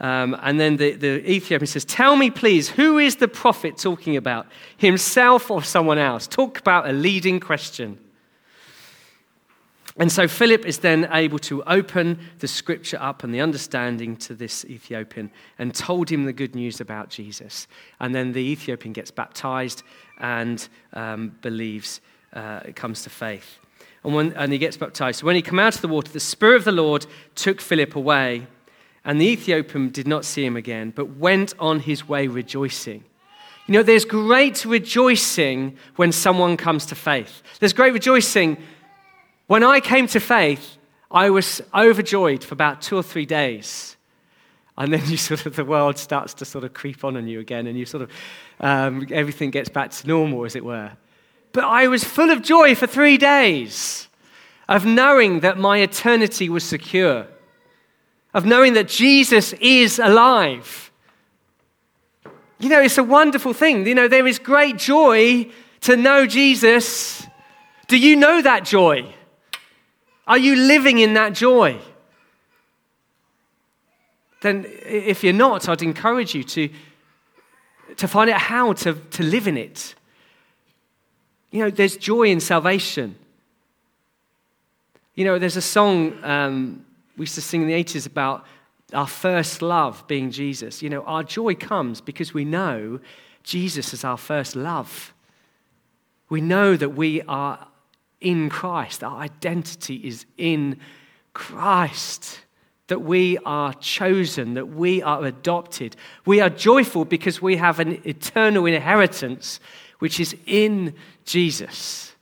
Um, 0.00 0.36
and 0.42 0.58
then 0.58 0.76
the, 0.76 0.92
the 0.92 1.30
Ethiopian 1.30 1.66
says, 1.66 1.84
Tell 1.84 2.16
me, 2.16 2.30
please, 2.30 2.68
who 2.68 2.98
is 2.98 3.16
the 3.16 3.28
prophet 3.28 3.78
talking 3.78 4.16
about? 4.16 4.46
Himself 4.76 5.50
or 5.50 5.62
someone 5.62 5.98
else? 5.98 6.26
Talk 6.26 6.58
about 6.58 6.88
a 6.88 6.92
leading 6.92 7.40
question. 7.40 7.98
And 9.96 10.10
so 10.10 10.26
Philip 10.26 10.66
is 10.66 10.78
then 10.78 11.08
able 11.12 11.38
to 11.40 11.62
open 11.64 12.18
the 12.40 12.48
scripture 12.48 12.98
up 13.00 13.22
and 13.22 13.32
the 13.32 13.40
understanding 13.40 14.16
to 14.16 14.34
this 14.34 14.64
Ethiopian 14.64 15.30
and 15.56 15.72
told 15.72 16.10
him 16.10 16.24
the 16.24 16.32
good 16.32 16.56
news 16.56 16.80
about 16.80 17.10
Jesus. 17.10 17.68
And 18.00 18.12
then 18.12 18.32
the 18.32 18.40
Ethiopian 18.40 18.92
gets 18.92 19.12
baptized 19.12 19.84
and 20.18 20.66
um, 20.94 21.36
believes, 21.42 22.00
uh, 22.32 22.60
comes 22.74 23.02
to 23.02 23.10
faith. 23.10 23.58
And, 24.02 24.14
when, 24.14 24.32
and 24.32 24.52
he 24.52 24.58
gets 24.58 24.76
baptized. 24.76 25.20
So 25.20 25.26
when 25.26 25.36
he 25.36 25.42
came 25.42 25.60
out 25.60 25.76
of 25.76 25.80
the 25.80 25.88
water, 25.88 26.10
the 26.10 26.20
Spirit 26.20 26.56
of 26.56 26.64
the 26.64 26.72
Lord 26.72 27.06
took 27.36 27.60
Philip 27.60 27.94
away, 27.94 28.48
and 29.04 29.20
the 29.20 29.26
Ethiopian 29.26 29.90
did 29.90 30.08
not 30.08 30.24
see 30.24 30.44
him 30.44 30.56
again, 30.56 30.90
but 30.90 31.16
went 31.16 31.54
on 31.58 31.80
his 31.80 32.08
way 32.08 32.26
rejoicing. 32.26 33.04
You 33.66 33.72
know, 33.74 33.82
there's 33.82 34.04
great 34.04 34.64
rejoicing 34.64 35.78
when 35.96 36.12
someone 36.12 36.56
comes 36.56 36.84
to 36.86 36.94
faith. 36.94 37.42
There's 37.60 37.72
great 37.72 37.94
rejoicing 37.94 38.58
when 39.46 39.62
I 39.62 39.80
came 39.80 40.06
to 40.08 40.20
faith, 40.20 40.76
I 41.10 41.30
was 41.30 41.62
overjoyed 41.74 42.42
for 42.42 42.54
about 42.54 42.82
two 42.82 42.96
or 42.96 43.02
three 43.02 43.26
days. 43.26 43.96
And 44.76 44.92
then 44.92 45.02
you 45.06 45.16
sort 45.16 45.46
of, 45.46 45.56
the 45.56 45.64
world 45.64 45.98
starts 45.98 46.34
to 46.34 46.44
sort 46.44 46.64
of 46.64 46.74
creep 46.74 47.04
on 47.04 47.16
on 47.16 47.28
you 47.28 47.40
again, 47.40 47.66
and 47.66 47.78
you 47.78 47.86
sort 47.86 48.02
of, 48.02 48.10
um, 48.60 49.06
everything 49.10 49.50
gets 49.50 49.68
back 49.68 49.90
to 49.90 50.06
normal, 50.06 50.44
as 50.44 50.56
it 50.56 50.64
were. 50.64 50.92
But 51.52 51.64
I 51.64 51.86
was 51.86 52.02
full 52.02 52.30
of 52.30 52.42
joy 52.42 52.74
for 52.74 52.86
three 52.86 53.16
days 53.16 54.08
of 54.68 54.84
knowing 54.84 55.40
that 55.40 55.58
my 55.58 55.78
eternity 55.78 56.48
was 56.48 56.64
secure, 56.64 57.26
of 58.32 58.44
knowing 58.44 58.72
that 58.72 58.88
Jesus 58.88 59.52
is 59.60 59.98
alive. 59.98 60.90
You 62.58 62.68
know, 62.68 62.80
it's 62.80 62.98
a 62.98 63.04
wonderful 63.04 63.52
thing. 63.52 63.86
You 63.86 63.94
know, 63.94 64.08
there 64.08 64.26
is 64.26 64.38
great 64.38 64.78
joy 64.78 65.48
to 65.82 65.96
know 65.96 66.26
Jesus. 66.26 67.24
Do 67.86 67.98
you 67.98 68.16
know 68.16 68.42
that 68.42 68.64
joy? 68.64 69.13
Are 70.26 70.38
you 70.38 70.56
living 70.56 70.98
in 70.98 71.14
that 71.14 71.34
joy? 71.34 71.78
Then, 74.40 74.66
if 74.84 75.24
you're 75.24 75.32
not, 75.32 75.68
I'd 75.68 75.82
encourage 75.82 76.34
you 76.34 76.44
to, 76.44 76.68
to 77.96 78.08
find 78.08 78.30
out 78.30 78.40
how 78.40 78.72
to, 78.74 78.94
to 78.94 79.22
live 79.22 79.48
in 79.48 79.56
it. 79.56 79.94
You 81.50 81.60
know, 81.60 81.70
there's 81.70 81.96
joy 81.96 82.24
in 82.24 82.40
salvation. 82.40 83.16
You 85.14 85.24
know, 85.24 85.38
there's 85.38 85.56
a 85.56 85.62
song 85.62 86.22
um, 86.24 86.84
we 87.16 87.22
used 87.22 87.36
to 87.36 87.40
sing 87.40 87.62
in 87.62 87.68
the 87.68 87.84
80s 87.84 88.06
about 88.06 88.44
our 88.92 89.06
first 89.06 89.62
love 89.62 90.04
being 90.06 90.30
Jesus. 90.30 90.82
You 90.82 90.90
know, 90.90 91.02
our 91.04 91.22
joy 91.22 91.54
comes 91.54 92.00
because 92.00 92.34
we 92.34 92.44
know 92.44 93.00
Jesus 93.42 93.94
is 93.94 94.04
our 94.04 94.16
first 94.16 94.56
love. 94.56 95.14
We 96.28 96.40
know 96.40 96.76
that 96.76 96.90
we 96.90 97.22
are 97.22 97.66
in 98.24 98.48
Christ. 98.48 99.04
Our 99.04 99.18
identity 99.20 99.96
is 99.96 100.26
in 100.36 100.80
Christ. 101.32 102.40
That 102.88 103.00
we 103.00 103.38
are 103.46 103.72
chosen, 103.74 104.54
that 104.54 104.68
we 104.68 105.00
are 105.02 105.24
adopted. 105.24 105.96
We 106.26 106.40
are 106.42 106.50
joyful 106.50 107.06
because 107.06 107.40
we 107.40 107.56
have 107.56 107.80
an 107.80 108.02
eternal 108.04 108.66
inheritance 108.66 109.58
which 110.00 110.20
is 110.20 110.36
in 110.44 110.94
Jesus. 111.24 112.14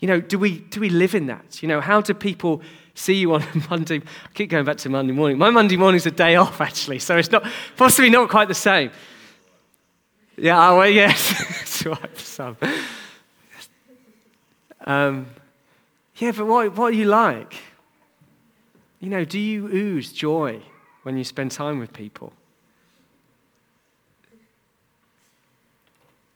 You 0.00 0.08
know, 0.08 0.20
do 0.20 0.38
we, 0.38 0.58
do 0.58 0.80
we 0.80 0.88
live 0.88 1.14
in 1.14 1.26
that? 1.26 1.62
You 1.62 1.68
know, 1.68 1.80
how 1.80 2.00
do 2.00 2.12
people 2.14 2.62
see 2.94 3.14
you 3.14 3.32
on 3.34 3.44
Monday? 3.70 3.98
I 3.98 4.28
keep 4.34 4.50
going 4.50 4.64
back 4.64 4.78
to 4.78 4.88
Monday 4.88 5.12
morning. 5.12 5.38
My 5.38 5.50
Monday 5.50 5.76
morning 5.76 5.98
is 5.98 6.06
a 6.06 6.10
day 6.10 6.34
off, 6.36 6.60
actually, 6.60 6.98
so 6.98 7.16
it's 7.16 7.30
not, 7.30 7.46
possibly 7.76 8.10
not 8.10 8.28
quite 8.28 8.48
the 8.48 8.54
same. 8.54 8.90
Yeah, 10.36 10.70
oh, 10.70 10.78
well, 10.78 10.90
yes, 10.90 11.30
that's 11.38 11.86
right 11.86 12.16
for 12.16 12.20
some. 12.20 12.56
Um, 14.84 15.26
yeah, 16.16 16.32
but 16.32 16.46
what, 16.46 16.76
what 16.76 16.92
are 16.92 16.96
you 16.96 17.06
like? 17.06 17.54
You 19.00 19.08
know, 19.10 19.24
do 19.24 19.38
you 19.38 19.66
ooze 19.68 20.12
joy 20.12 20.62
when 21.02 21.18
you 21.18 21.24
spend 21.24 21.50
time 21.50 21.78
with 21.78 21.92
people? 21.92 22.32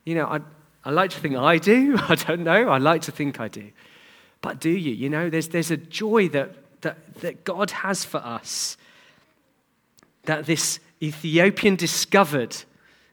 You 0.05 0.15
know, 0.15 0.27
I, 0.27 0.41
I 0.85 0.91
like 0.91 1.11
to 1.11 1.21
think 1.21 1.37
I 1.37 1.59
do. 1.59 1.97
I 2.09 2.15
don't 2.15 2.41
know. 2.41 2.69
I 2.69 2.79
like 2.79 3.03
to 3.03 3.13
think 3.13 3.41
I 3.41 3.49
do. 3.49 3.71
But 4.41 4.61
do 4.61 4.71
you? 4.71 4.93
You 4.93 5.11
know, 5.11 5.31
there's, 5.31 5.49
there's 5.49 5.71
a 5.71 5.77
joy 5.77 6.29
that, 6.31 6.55
that, 6.83 7.15
that 7.17 7.45
God 7.45 7.71
has 7.71 8.05
for 8.05 8.19
us 8.19 8.77
that 10.25 10.47
this 10.47 10.79
Ethiopian 11.03 11.77
discovered 11.77 12.57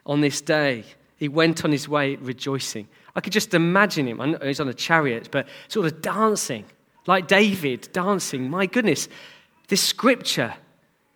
on 0.05 0.21
this 0.21 0.41
day. 0.41 0.83
He 1.17 1.27
went 1.27 1.63
on 1.63 1.71
his 1.71 1.87
way 1.87 2.15
rejoicing. 2.17 2.87
I 3.15 3.21
could 3.21 3.33
just 3.33 3.53
imagine 3.53 4.07
him. 4.07 4.37
He's 4.41 4.59
on 4.59 4.67
a 4.67 4.73
chariot, 4.73 5.29
but 5.31 5.47
sort 5.67 5.85
of 5.85 6.01
dancing, 6.01 6.65
like 7.07 7.27
David 7.27 7.87
dancing. 7.93 8.49
My 8.49 8.65
goodness, 8.65 9.07
this 9.69 9.81
scripture 9.81 10.53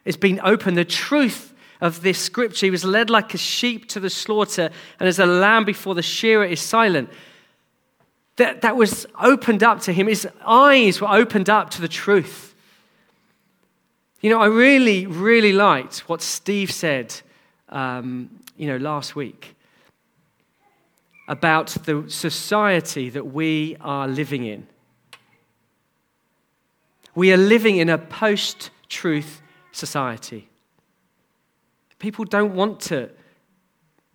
has 0.06 0.16
been 0.16 0.40
opened. 0.44 0.78
The 0.78 0.86
truth 0.86 1.54
of 1.82 2.02
this 2.02 2.18
scripture. 2.18 2.66
He 2.66 2.72
was 2.72 2.86
led 2.86 3.10
like 3.10 3.34
a 3.34 3.38
sheep 3.38 3.88
to 3.90 4.00
the 4.00 4.10
slaughter, 4.10 4.70
and 5.00 5.10
as 5.10 5.20
a 5.20 5.26
lamb 5.26 5.66
before 5.66 5.96
the 5.96 6.02
shearer 6.02 6.46
is 6.46 6.62
silent. 6.62 7.10
That, 8.38 8.62
that 8.62 8.78
was 8.78 9.06
opened 9.22 9.64
up 9.64 9.82
to 9.82 9.92
him. 9.92 10.08
His 10.08 10.26
eyes 10.46 11.02
were 11.02 11.10
opened 11.10 11.50
up 11.50 11.72
to 11.72 11.82
the 11.82 11.90
truth. 11.90 12.56
You 14.22 14.30
know, 14.30 14.40
I 14.40 14.48
really, 14.48 15.06
really 15.06 15.52
liked 15.52 16.08
what 16.08 16.22
Steve 16.22 16.72
said, 16.72 17.14
um, 17.68 18.30
you 18.58 18.68
know, 18.68 18.78
last 18.78 19.16
week 19.18 19.56
about 21.30 21.68
the 21.86 22.04
society 22.08 23.12
that 23.12 23.28
we 23.28 23.78
are 23.82 24.08
living 24.08 24.46
in. 24.46 24.66
We 27.14 27.32
are 27.32 27.38
living 27.38 27.78
in 27.78 27.88
a 27.88 28.00
post 28.00 28.72
truth 28.90 29.42
society. 29.72 30.50
People 32.00 32.26
don't 32.26 32.56
want 32.56 32.80
to 32.82 33.12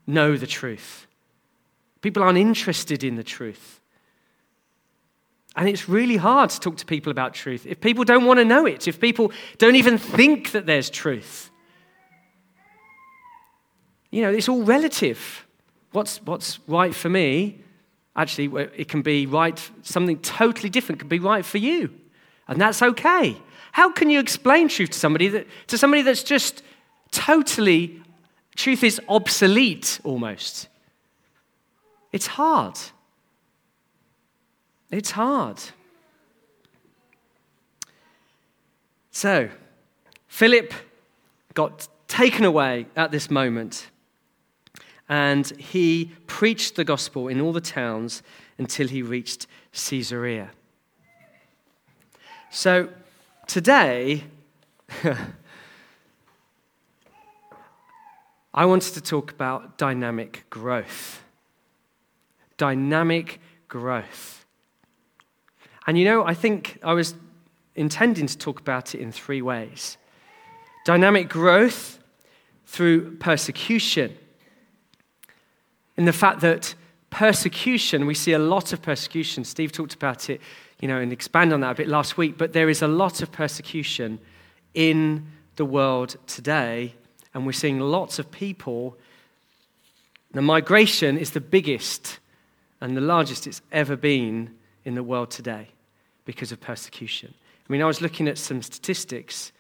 know 0.07 0.37
the 0.37 0.47
truth, 0.47 1.07
people 2.03 2.23
aren't 2.23 2.39
interested 2.39 3.05
in 3.05 3.15
the 3.15 3.25
truth. 3.25 3.81
And 5.57 5.69
it's 5.69 5.89
really 5.89 6.17
hard 6.17 6.51
to 6.51 6.59
talk 6.59 6.79
to 6.79 6.85
people 6.85 7.13
about 7.13 7.33
truth 7.33 7.65
if 7.65 7.81
people 7.81 8.03
don't 8.03 8.25
want 8.25 8.41
to 8.41 8.45
know 8.45 8.67
it, 8.67 8.89
if 8.89 8.99
people 8.99 9.31
don't 9.59 9.77
even 9.77 9.99
think 9.99 10.51
that 10.51 10.67
there's 10.67 10.91
truth. 10.91 11.49
You 14.11 14.23
know, 14.23 14.33
it's 14.33 14.49
all 14.49 14.65
relative. 14.65 15.44
What's, 15.95 16.21
what's 16.23 16.59
right 16.67 16.93
for 16.93 17.09
me, 17.09 17.61
actually, 18.17 18.47
it 18.77 18.89
can 18.89 19.03
be 19.03 19.27
right, 19.27 19.71
something 19.83 20.19
totally 20.19 20.69
different 20.69 20.99
can 20.99 21.09
be 21.09 21.21
right 21.21 21.45
for 21.45 21.59
you. 21.59 21.89
And 22.49 22.61
that's 22.61 22.83
okay. 22.83 23.37
How 23.71 23.93
can 23.93 24.11
you 24.11 24.19
explain 24.19 24.67
truth 24.67 24.91
to 24.91 24.99
somebody, 24.99 25.29
that, 25.29 25.47
to 25.69 25.79
somebody 25.79 26.03
that's 26.03 26.25
just 26.25 26.65
totally, 27.13 28.03
truth 28.57 28.83
is 28.83 29.01
obsolete 29.09 30.01
almost? 30.03 30.67
It's 32.11 32.27
hard. 32.27 32.77
It's 34.91 35.13
hard. 35.13 35.63
So, 39.13 39.49
Philip 40.27 40.75
got 41.55 41.87
taken 42.09 42.45
away 42.45 42.87
at 42.97 43.13
this 43.13 43.31
moment 43.31 43.91
and 45.09 45.49
he 45.59 46.13
preached 46.27 46.77
the 46.77 46.85
gospel 46.85 47.29
in 47.29 47.41
all 47.41 47.53
the 47.53 47.61
towns 47.61 48.23
until 48.59 48.89
he 48.89 49.03
reached 49.03 49.47
Caesarea. 49.73 50.51
So 52.51 52.89
today, 53.47 54.25
I 58.55 58.65
wanted 58.65 58.95
to 58.95 59.01
talk 59.01 59.33
about 59.33 59.77
dynamic 59.77 60.45
growth. 60.49 61.23
Dynamic 62.57 63.41
growth. 63.67 64.47
And 65.87 65.99
you 65.99 66.05
know, 66.05 66.25
I 66.25 66.35
think 66.35 66.79
I 66.83 66.95
was 66.95 67.15
intending 67.75 68.27
to 68.29 68.39
talk 68.39 68.61
about 68.61 68.95
it 68.95 69.01
in 69.01 69.11
three 69.13 69.43
ways 69.43 69.99
dynamic 70.85 71.29
growth 71.29 71.99
through 72.67 73.17
persecution 73.17 74.15
in 75.97 76.05
the 76.05 76.13
fact 76.13 76.41
that 76.41 76.75
persecution, 77.11 78.07
we 78.07 78.15
see 78.15 78.33
a 78.33 78.39
lot 78.39 78.73
of 78.73 78.83
persecution. 78.83 79.45
Steve 79.45 79.71
talked 79.71 79.95
about 79.95 80.29
it, 80.29 80.41
you 80.81 80.89
know, 80.89 80.99
and 80.99 81.13
expand 81.13 81.53
on 81.53 81.61
that 81.61 81.73
a 81.73 81.75
bit 81.75 81.89
last 81.89 82.17
week, 82.17 82.37
but 82.37 82.53
there 82.53 82.69
is 82.69 82.83
a 82.83 82.89
lot 82.89 83.23
of 83.23 83.31
persecution 83.31 84.19
in 84.75 85.27
the 85.57 85.65
world 85.65 86.17
today, 86.27 86.95
and 87.33 87.47
we're 87.47 87.53
seeing 87.53 87.79
lots 87.79 88.19
of 88.19 88.31
people. 88.31 88.97
The 90.33 90.43
migration 90.43 91.17
is 91.17 91.31
the 91.31 91.41
biggest 91.41 92.19
and 92.81 92.97
the 92.97 93.01
largest 93.01 93.47
it's 93.47 93.63
ever 93.71 93.97
been 93.97 94.51
in 94.85 94.95
the 94.97 95.03
world 95.03 95.31
today 95.31 95.69
because 96.25 96.51
of 96.51 96.61
persecution. 96.61 97.33
I 97.69 97.73
mean, 97.73 97.81
I 97.81 97.87
was 97.87 98.01
looking 98.01 98.29
at 98.29 98.37
some 98.37 98.61
statistics, 98.61 99.53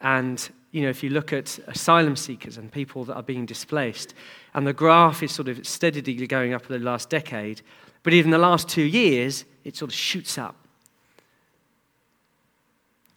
and 0.00 0.50
you 0.70 0.82
know, 0.82 0.88
if 0.88 1.02
you 1.02 1.10
look 1.10 1.32
at 1.32 1.58
asylum 1.66 2.16
seekers 2.16 2.56
and 2.56 2.70
people 2.70 3.04
that 3.04 3.14
are 3.14 3.22
being 3.22 3.46
displaced, 3.46 4.14
and 4.54 4.66
the 4.66 4.72
graph 4.72 5.22
is 5.22 5.32
sort 5.32 5.48
of 5.48 5.66
steadily 5.66 6.26
going 6.26 6.54
up 6.54 6.70
in 6.70 6.78
the 6.78 6.84
last 6.84 7.10
decade, 7.10 7.62
but 8.02 8.12
even 8.12 8.30
the 8.30 8.38
last 8.38 8.68
two 8.68 8.82
years, 8.82 9.44
it 9.64 9.76
sort 9.76 9.90
of 9.90 9.94
shoots 9.94 10.38
up. 10.38 10.56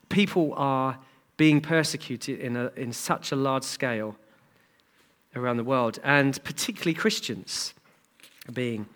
People 0.10 0.54
are 0.56 0.98
being 1.38 1.62
persecuted 1.62 2.40
in, 2.40 2.56
a, 2.56 2.72
in 2.76 2.92
such 2.92 3.32
a 3.32 3.36
large 3.36 3.64
scale 3.64 4.16
around 5.36 5.58
the 5.58 5.64
world, 5.64 6.00
and 6.04 6.44
particularly 6.44 6.94
Christians 6.94 7.74
are 8.48 8.52
being 8.52 8.88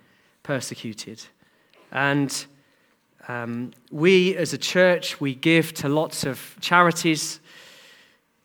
persecuted. 0.43 1.23
And 1.91 2.45
um, 3.27 3.71
we, 3.91 4.35
as 4.35 4.53
a 4.53 4.57
church, 4.57 5.19
we 5.19 5.35
give 5.35 5.73
to 5.75 5.89
lots 5.89 6.25
of 6.25 6.55
charities 6.59 7.39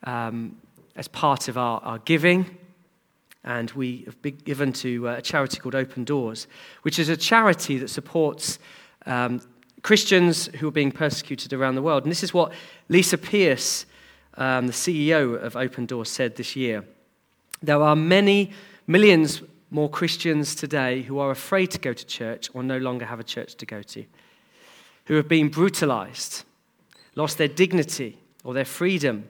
um, 0.05 0.57
as 0.97 1.09
part 1.09 1.49
of 1.49 1.57
our, 1.57 1.81
our 1.81 1.99
giving. 1.99 2.59
And 3.45 3.71
we 3.73 4.03
have 4.07 4.21
been 4.23 4.37
given 4.37 4.73
to 4.75 5.09
uh, 5.09 5.17
a 5.17 5.23
charity 5.23 5.59
called 5.59 5.75
Open 5.75 6.05
Doors, 6.05 6.47
which 6.83 6.99
is 6.99 7.09
a 7.09 7.17
charity 7.17 7.79
that 7.79 7.89
supports 7.89 8.59
um, 9.07 9.41
Christians 9.83 10.47
who 10.47 10.69
are 10.69 10.73
being 10.73 10.93
persecuted 10.93 11.53
around 11.53 11.75
the 11.75 11.83
world. 11.83 12.05
And 12.05 12.11
this 12.11 12.23
is 12.23 12.33
what 12.33 12.53
Lisa 12.89 13.19
Pearce, 13.19 13.85
um, 14.35 14.69
the 14.69 14.73
CEO 14.73 15.41
of 15.43 15.57
Open 15.57 15.87
Doors, 15.87 16.09
said 16.09 16.37
this 16.37 16.55
year. 16.55 16.85
There 17.63 17.83
are 17.83 17.97
many, 17.97 18.53
millions 18.87 19.43
more 19.71 19.89
Christians 19.89 20.55
today 20.55 21.03
who 21.03 21.19
are 21.19 21.31
afraid 21.31 21.71
to 21.73 21.79
go 21.79 21.93
to 21.93 22.07
church 22.07 22.51
or 22.55 22.63
no 22.63 22.79
longer 22.79 23.07
have 23.07 23.19
a 23.19 23.25
church 23.25 23.57
to 23.57 23.67
go 23.67 23.83
to, 23.83 24.05
who 25.07 25.15
have 25.15 25.29
been 25.29 25.49
brutalized, 25.49 26.45
lost 27.17 27.39
their 27.39 27.49
dignity 27.49 28.19
or 28.45 28.55
their 28.55 28.65
freedom, 28.65 29.29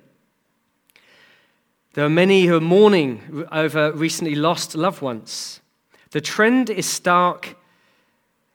there 1.95 2.05
are 2.05 2.11
many 2.11 2.47
who 2.47 2.57
are 2.57 2.61
mourning 2.61 3.47
over 3.53 3.93
recently 3.93 4.35
lost 4.35 4.75
loved 4.75 5.03
ones. 5.03 5.61
The 6.11 6.21
trend 6.21 6.71
is 6.71 6.87
stark, 6.87 7.57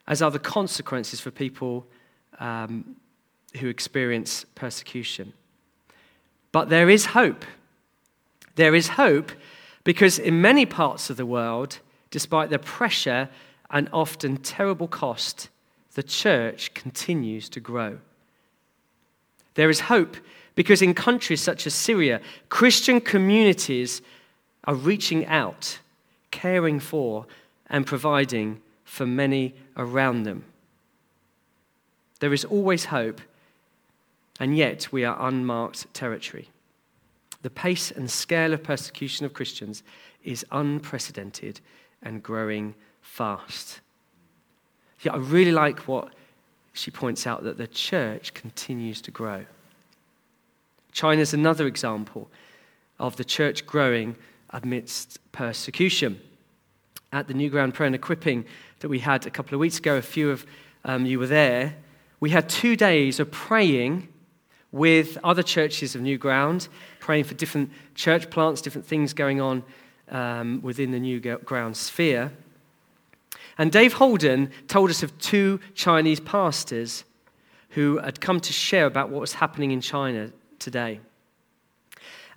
as 0.08 0.22
are 0.22 0.32
the 0.32 0.40
consequences 0.40 1.20
for 1.20 1.32
people 1.32 1.86
um, 2.40 2.96
who 3.58 3.68
experience 3.68 4.46
persecution. 4.56 5.34
But 6.52 6.70
there 6.70 6.90
is 6.90 7.08
hope. 7.08 7.46
There 8.56 8.74
is 8.74 8.90
hope 8.90 9.32
because 9.84 10.18
in 10.18 10.42
many 10.42 10.66
parts 10.66 11.10
of 11.10 11.18
the 11.18 11.26
world, 11.26 11.80
despite 12.10 12.50
the 12.50 12.60
pressure 12.60 13.30
and 13.70 13.90
often 13.94 14.38
terrible 14.38 14.88
cost, 14.88 15.50
the 15.94 16.04
church 16.04 16.74
continues 16.74 17.50
to 17.50 17.60
grow. 17.60 18.00
There 19.54 19.70
is 19.70 19.82
hope 19.82 20.18
because 20.58 20.82
in 20.82 20.96
countries 20.96 21.40
such 21.40 21.68
as 21.68 21.76
Syria, 21.76 22.20
Christian 22.50 23.00
communities 23.00 24.02
are 24.64 24.74
reaching 24.74 25.24
out, 25.28 25.78
caring 26.32 26.80
for, 26.80 27.28
and 27.70 27.86
providing 27.86 28.60
for 28.84 29.06
many 29.06 29.54
around 29.78 30.24
them. 30.24 30.44
There 32.22 32.34
is 32.34 32.44
always 32.44 32.86
hope, 32.86 33.22
and 34.40 34.58
yet 34.58 34.92
we 34.92 35.06
are 35.06 35.28
unmarked 35.28 35.94
territory. 35.94 36.50
The 37.44 37.52
pace 37.52 37.92
and 37.92 38.10
scale 38.10 38.52
of 38.52 38.64
persecution 38.64 39.28
of 39.28 39.36
Christians 39.36 39.84
is 40.24 40.44
unprecedented 40.52 41.62
and 42.02 42.24
growing 42.24 42.74
fast. 43.02 43.82
Yeah, 45.02 45.14
I 45.14 45.18
really 45.18 45.52
like 45.52 45.82
what 45.82 46.10
she 46.74 46.90
points 46.90 47.28
out 47.28 47.44
that 47.44 47.60
the 47.60 47.68
church 47.68 48.34
continues 48.34 49.02
to 49.02 49.12
grow. 49.12 49.46
China 50.98 51.22
is 51.22 51.32
another 51.32 51.68
example 51.68 52.28
of 52.98 53.18
the 53.18 53.24
church 53.24 53.68
growing 53.68 54.16
amidst 54.50 55.20
persecution. 55.32 56.20
At 57.14 57.28
the 57.28 57.36
New 57.36 57.52
Ground 57.52 57.76
Prayer 57.76 57.86
and 57.86 57.94
Equipping 57.94 58.46
that 58.80 58.90
we 58.90 58.98
had 58.98 59.28
a 59.28 59.30
couple 59.30 59.54
of 59.54 59.60
weeks 59.60 59.78
ago, 59.78 59.98
a 59.98 60.02
few 60.02 60.32
of 60.32 60.44
um, 60.84 61.06
you 61.06 61.20
were 61.20 61.28
there, 61.28 61.76
we 62.20 62.32
had 62.32 62.50
two 62.50 62.76
days 62.76 63.20
of 63.20 63.30
praying 63.30 64.08
with 64.72 65.20
other 65.24 65.44
churches 65.44 65.94
of 65.94 66.02
New 66.02 66.18
Ground, 66.18 66.68
praying 67.00 67.26
for 67.26 67.36
different 67.36 67.70
church 67.94 68.32
plants, 68.32 68.60
different 68.60 68.88
things 68.88 69.14
going 69.14 69.40
on 69.40 69.62
um, 70.10 70.64
within 70.64 70.90
the 70.90 71.00
New 71.00 71.20
Ground 71.20 71.78
sphere. 71.78 72.32
And 73.60 73.72
Dave 73.72 73.94
Holden 73.94 74.50
told 74.68 74.90
us 74.90 75.04
of 75.04 75.16
two 75.20 75.60
Chinese 75.76 76.20
pastors 76.20 77.04
who 77.70 78.00
had 78.00 78.20
come 78.20 78.40
to 78.40 78.52
share 78.52 78.88
about 78.88 79.12
what 79.12 79.22
was 79.22 79.34
happening 79.34 79.70
in 79.70 79.80
China 79.80 80.32
today. 80.60 81.00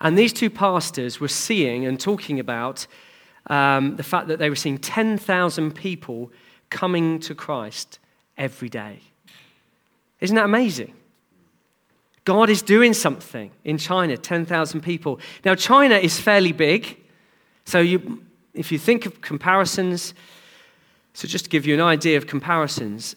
And 0.00 0.16
these 0.16 0.32
two 0.32 0.50
pastors 0.50 1.20
were 1.20 1.28
seeing 1.28 1.84
and 1.84 2.00
talking 2.00 2.40
about 2.40 2.86
um, 3.48 3.96
the 3.96 4.02
fact 4.02 4.28
that 4.28 4.38
they 4.38 4.48
were 4.48 4.56
seeing 4.56 4.78
10,000 4.78 5.74
people 5.74 6.30
coming 6.70 7.20
to 7.20 7.34
Christ 7.34 7.98
every 8.38 8.68
day. 8.68 9.00
Isn't 10.20 10.36
that 10.36 10.44
amazing? 10.44 10.94
God 12.24 12.50
is 12.50 12.62
doing 12.62 12.94
something 12.94 13.50
in 13.64 13.78
China, 13.78 14.16
10,000 14.16 14.80
people. 14.82 15.20
Now, 15.44 15.54
China 15.54 15.96
is 15.96 16.20
fairly 16.20 16.52
big. 16.52 16.98
So, 17.64 17.80
you, 17.80 18.22
if 18.54 18.70
you 18.70 18.78
think 18.78 19.06
of 19.06 19.20
comparisons, 19.20 20.14
so 21.14 21.26
just 21.26 21.44
to 21.44 21.50
give 21.50 21.66
you 21.66 21.74
an 21.74 21.80
idea 21.80 22.16
of 22.16 22.26
comparisons, 22.26 23.16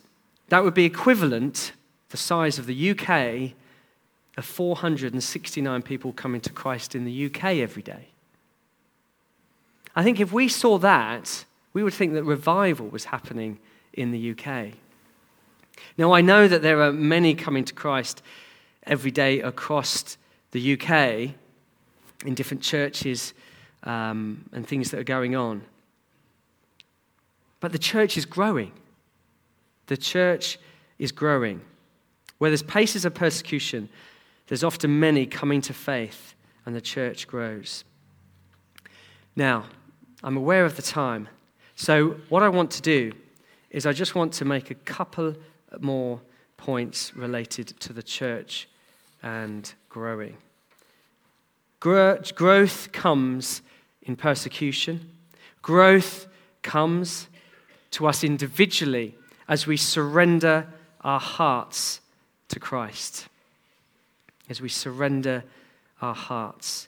that 0.50 0.64
would 0.64 0.74
be 0.74 0.86
equivalent, 0.86 1.74
the 2.10 2.18
size 2.18 2.58
of 2.58 2.66
the 2.66 2.92
UK, 2.92 3.54
of 4.38 4.46
469 4.46 5.82
people 5.84 6.12
coming 6.14 6.42
to 6.42 6.50
Christ 6.50 6.96
in 6.96 7.06
the 7.06 7.26
UK 7.26 7.44
every 7.58 7.84
day. 7.84 8.08
I 9.96 10.04
think 10.04 10.20
if 10.20 10.34
we 10.34 10.48
saw 10.48 10.78
that 10.80 11.46
we 11.74 11.84
would 11.84 11.94
think 11.94 12.14
that 12.14 12.24
revival 12.24 12.88
was 12.88 13.06
happening 13.06 13.60
in 13.94 14.12
the 14.12 14.32
UK. 14.32 14.74
Now, 15.98 16.14
I 16.14 16.22
know 16.22 16.48
that 16.48 16.62
there 16.62 16.82
are 16.82 16.92
many 16.92 17.34
coming 17.34 17.66
to 17.66 17.74
Christ 17.74 18.22
every 18.84 19.12
day 19.12 19.42
across 19.42 20.18
the 20.52 20.74
UK 20.74 21.36
in 22.26 22.36
different 22.36 22.62
churches 22.62 23.34
um, 23.84 24.46
and 24.54 24.68
things 24.68 24.92
that 24.92 25.00
are 25.00 25.04
going 25.04 25.36
on. 25.36 25.64
But 27.60 27.72
the 27.72 27.80
church 27.80 28.18
is 28.18 28.26
growing. 28.26 28.72
The 29.88 29.98
church 29.98 30.60
is 31.00 31.12
growing. 31.12 31.62
Where 32.38 32.50
there's 32.50 32.64
places 32.64 33.06
of 33.06 33.14
persecution, 33.14 33.90
there's 34.48 34.64
often 34.64 35.00
many 35.00 35.26
coming 35.26 35.62
to 35.62 35.74
faith, 35.74 36.36
and 36.66 36.76
the 36.76 36.82
church 36.82 37.28
grows. 37.28 37.84
Now, 39.36 39.66
I'm 40.24 40.38
aware 40.38 40.66
of 40.66 40.76
the 40.76 40.82
time. 40.82 41.28
So, 41.76 42.18
what 42.30 42.44
I 42.44 42.50
want 42.50 42.72
to 42.72 42.82
do 42.82 43.14
is 43.70 43.86
I 43.86 43.94
just 43.94 44.16
want 44.16 44.34
to 44.34 44.46
make 44.46 44.70
a 44.70 44.76
couple 44.76 45.36
more 45.80 46.22
points 46.58 47.16
related 47.16 47.68
to 47.80 47.94
the 47.94 48.04
church 48.04 48.70
and 49.22 49.74
growing. 49.90 50.38
Growth 51.80 52.92
comes 52.92 53.62
in 54.04 54.16
persecution, 54.16 55.10
growth 55.62 56.28
comes 56.62 57.28
to 57.92 58.08
us 58.08 58.24
individually 58.24 59.16
as 59.48 59.68
we 59.68 59.76
surrender 59.76 60.68
our 61.02 61.20
hearts 61.20 62.00
to 62.48 62.60
Christ. 62.60 63.28
As 64.50 64.62
we 64.62 64.70
surrender 64.70 65.44
our 66.02 66.14
hearts 66.14 66.88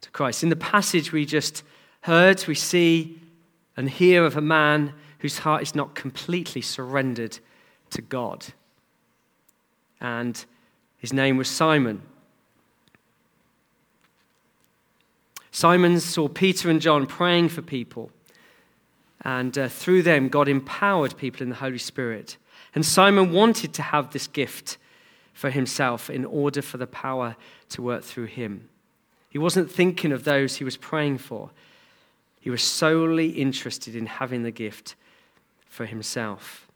to 0.00 0.10
Christ. 0.10 0.42
In 0.42 0.48
the 0.48 0.56
passage 0.56 1.12
we 1.12 1.26
just 1.26 1.62
heard, 2.02 2.46
we 2.46 2.54
see 2.54 3.18
and 3.76 3.88
hear 3.88 4.24
of 4.24 4.36
a 4.36 4.40
man 4.40 4.92
whose 5.18 5.38
heart 5.38 5.62
is 5.62 5.74
not 5.74 5.94
completely 5.94 6.60
surrendered 6.60 7.38
to 7.90 8.02
God. 8.02 8.46
And 10.00 10.44
his 10.98 11.12
name 11.12 11.36
was 11.36 11.48
Simon. 11.48 12.02
Simon 15.50 16.00
saw 16.00 16.28
Peter 16.28 16.68
and 16.68 16.80
John 16.80 17.06
praying 17.06 17.48
for 17.48 17.62
people. 17.62 18.10
And 19.22 19.56
uh, 19.56 19.68
through 19.68 20.02
them, 20.02 20.28
God 20.28 20.48
empowered 20.48 21.16
people 21.16 21.42
in 21.42 21.48
the 21.48 21.54
Holy 21.54 21.78
Spirit. 21.78 22.36
And 22.74 22.84
Simon 22.84 23.32
wanted 23.32 23.72
to 23.74 23.82
have 23.82 24.12
this 24.12 24.26
gift 24.26 24.76
for 25.34 25.50
himself 25.50 26.08
in 26.08 26.24
order 26.24 26.62
for 26.62 26.78
the 26.78 26.86
power 26.86 27.36
to 27.68 27.82
work 27.82 28.04
through 28.04 28.26
him. 28.26 28.70
He 29.28 29.36
wasn't 29.36 29.70
thinking 29.70 30.12
of 30.12 30.24
those 30.24 30.56
he 30.56 30.64
was 30.64 30.78
praying 30.78 31.18
for, 31.18 31.50
he 32.40 32.50
was 32.50 32.62
solely 32.62 33.30
interested 33.30 33.96
in 33.96 34.06
having 34.06 34.42
the 34.42 34.50
gift 34.50 34.94
for 35.66 35.86
himself. 35.86 36.68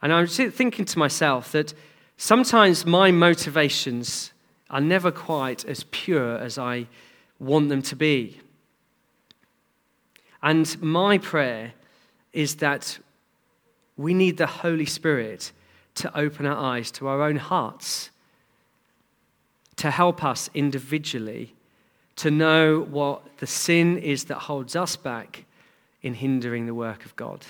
And 0.00 0.12
I'm 0.12 0.26
thinking 0.26 0.84
to 0.86 0.98
myself 0.98 1.52
that 1.52 1.72
sometimes 2.16 2.84
my 2.84 3.12
motivations 3.12 4.32
are 4.70 4.80
never 4.80 5.12
quite 5.12 5.64
as 5.66 5.84
pure 5.90 6.36
as 6.38 6.58
I 6.58 6.88
want 7.38 7.68
them 7.68 7.82
to 7.82 7.94
be. 7.94 8.40
And 10.42 10.82
my 10.82 11.18
prayer 11.18 11.74
is 12.32 12.56
that 12.56 12.98
we 13.96 14.14
need 14.14 14.38
the 14.38 14.46
Holy 14.46 14.86
Spirit 14.86 15.52
to 15.96 16.18
open 16.18 16.46
our 16.46 16.56
eyes 16.56 16.90
to 16.92 17.06
our 17.06 17.22
own 17.22 17.36
hearts, 17.36 18.10
to 19.76 19.90
help 19.90 20.24
us 20.24 20.50
individually 20.54 21.54
to 22.16 22.30
know 22.30 22.80
what 22.80 23.22
the 23.38 23.46
sin 23.46 23.98
is 23.98 24.24
that 24.24 24.36
holds 24.36 24.76
us 24.76 24.96
back 24.96 25.44
in 26.02 26.14
hindering 26.14 26.66
the 26.66 26.74
work 26.74 27.04
of 27.04 27.16
God. 27.16 27.44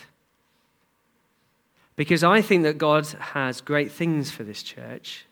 Because 1.96 2.24
I 2.24 2.40
think 2.40 2.62
that 2.62 2.78
God 2.78 3.07
has 3.07 3.61
great 3.61 3.92
things 3.92 4.31
for 4.31 4.44
this 4.44 4.62
church. 4.62 5.26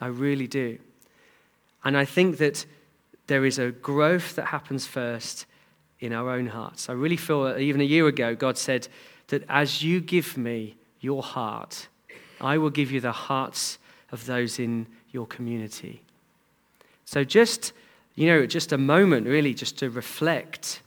I 0.00 0.06
really 0.06 0.46
do. 0.46 0.78
And 1.84 1.96
I 1.96 2.04
think 2.04 2.38
that 2.38 2.64
there 3.26 3.44
is 3.44 3.58
a 3.58 3.70
growth 3.70 4.36
that 4.36 4.46
happens 4.46 4.86
first 4.86 5.46
in 6.00 6.12
our 6.12 6.30
own 6.30 6.46
hearts. 6.46 6.88
I 6.88 6.92
really 6.94 7.16
feel 7.16 7.44
that 7.44 7.58
even 7.58 7.80
a 7.80 7.84
year 7.84 8.06
ago, 8.06 8.34
God 8.34 8.56
said 8.56 8.88
that 9.28 9.44
as 9.48 9.82
you 9.82 10.00
give 10.00 10.36
me 10.36 10.76
your 11.00 11.22
heart, 11.22 11.88
I 12.40 12.58
will 12.58 12.70
give 12.70 12.90
you 12.90 13.00
the 13.00 13.12
hearts 13.12 13.78
of 14.12 14.26
those 14.26 14.58
in 14.58 14.86
your 15.12 15.26
community. 15.26 16.02
So 17.04 17.24
just, 17.24 17.72
you 18.14 18.26
know, 18.26 18.46
just 18.46 18.72
a 18.72 18.78
moment 18.78 19.26
really 19.26 19.54
just 19.54 19.78
to 19.78 19.90
reflect. 19.90 20.82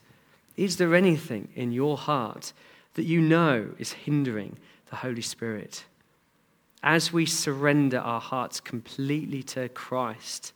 Is 0.55 0.77
there 0.77 0.95
anything 0.95 1.49
in 1.55 1.71
your 1.71 1.97
heart 1.97 2.53
that 2.93 3.03
you 3.03 3.21
know 3.21 3.69
is 3.77 3.91
hindering 3.91 4.57
the 4.89 4.97
Holy 4.97 5.21
Spirit? 5.21 5.85
As 6.81 7.13
we 7.13 7.25
surrender 7.25 7.99
our 7.99 8.21
hearts 8.21 8.59
completely 8.59 9.43
to 9.43 9.69
Christ, 9.69 10.53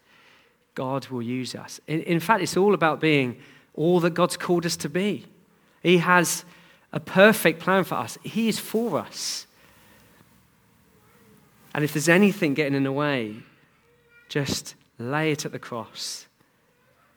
God 0.75 1.07
will 1.07 1.21
use 1.21 1.55
us. 1.55 1.79
In, 1.87 2.01
in 2.03 2.19
fact, 2.19 2.43
it's 2.43 2.57
all 2.57 2.73
about 2.73 2.99
being 2.99 3.37
all 3.73 3.99
that 4.01 4.13
God's 4.13 4.37
called 4.37 4.65
us 4.65 4.77
to 4.77 4.89
be. 4.89 5.25
He 5.81 5.97
has 5.99 6.45
a 6.91 6.99
perfect 6.99 7.59
plan 7.59 7.83
for 7.83 7.95
us, 7.95 8.17
He 8.23 8.47
is 8.47 8.59
for 8.59 8.99
us. 8.99 9.47
And 11.77 11.83
if 11.83 11.93
there's 11.93 12.09
anything 12.09 12.55
getting 12.55 12.73
in 12.73 12.85
the 12.85 12.91
way, 12.91 13.35
just 14.29 14.73
lay 14.97 15.31
it 15.31 15.45
at 15.45 15.51
the 15.51 15.59
cross, 15.59 16.25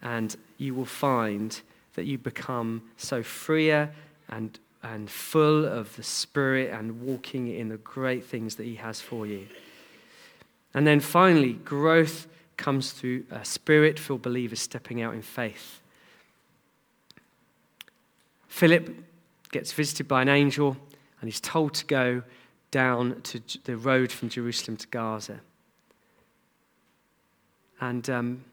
and 0.03 0.37
you 0.59 0.75
will 0.75 0.85
find 0.85 1.59
that 1.95 2.05
you 2.05 2.19
become 2.19 2.83
so 2.99 3.23
freer 3.23 3.91
and, 4.29 4.59
and 4.83 5.09
full 5.09 5.65
of 5.65 5.97
the 5.97 6.03
Spirit 6.03 6.75
and 6.75 7.01
walking 7.01 7.49
in 7.49 7.71
the 7.71 7.79
great 7.79 8.23
things 8.23 8.57
that 8.57 8.65
He 8.65 8.75
has 8.75 9.01
for 9.01 9.27
you. 9.27 9.47
And 10.75 10.87
then 10.87 11.01
finally, 11.01 11.55
growth 11.55 12.27
comes 12.59 12.93
through 12.93 13.25
a 13.31 13.43
spirit 13.47 13.99
filled 13.99 14.21
believers 14.21 14.61
stepping 14.61 15.01
out 15.01 15.15
in 15.15 15.23
faith. 15.23 15.81
Philip 18.47 18.95
gets 19.53 19.73
visited 19.73 20.07
by 20.07 20.21
an 20.21 20.29
angel 20.29 20.77
and 21.23 21.29
he's 21.29 21.41
told 21.41 21.73
to 21.73 21.87
go 21.87 22.23
down 22.71 23.21
to 23.23 23.41
the 23.65 23.77
road 23.77 24.13
from 24.13 24.29
Jerusalem 24.29 24.77
to 24.77 24.87
Gaza. 24.89 25.41
And 27.81 28.09
um, 28.11 28.45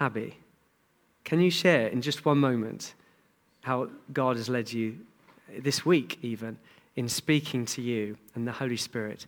Abby, 0.00 0.38
can 1.24 1.40
you 1.40 1.50
share 1.50 1.88
in 1.88 2.02
just 2.02 2.24
one 2.24 2.38
moment 2.38 2.94
how 3.62 3.88
God 4.12 4.36
has 4.36 4.48
led 4.48 4.72
you 4.72 4.98
this 5.58 5.84
week, 5.84 6.18
even 6.22 6.58
in 6.96 7.08
speaking 7.08 7.64
to 7.66 7.82
you 7.82 8.16
and 8.34 8.46
the 8.46 8.52
Holy 8.52 8.76
Spirit? 8.76 9.26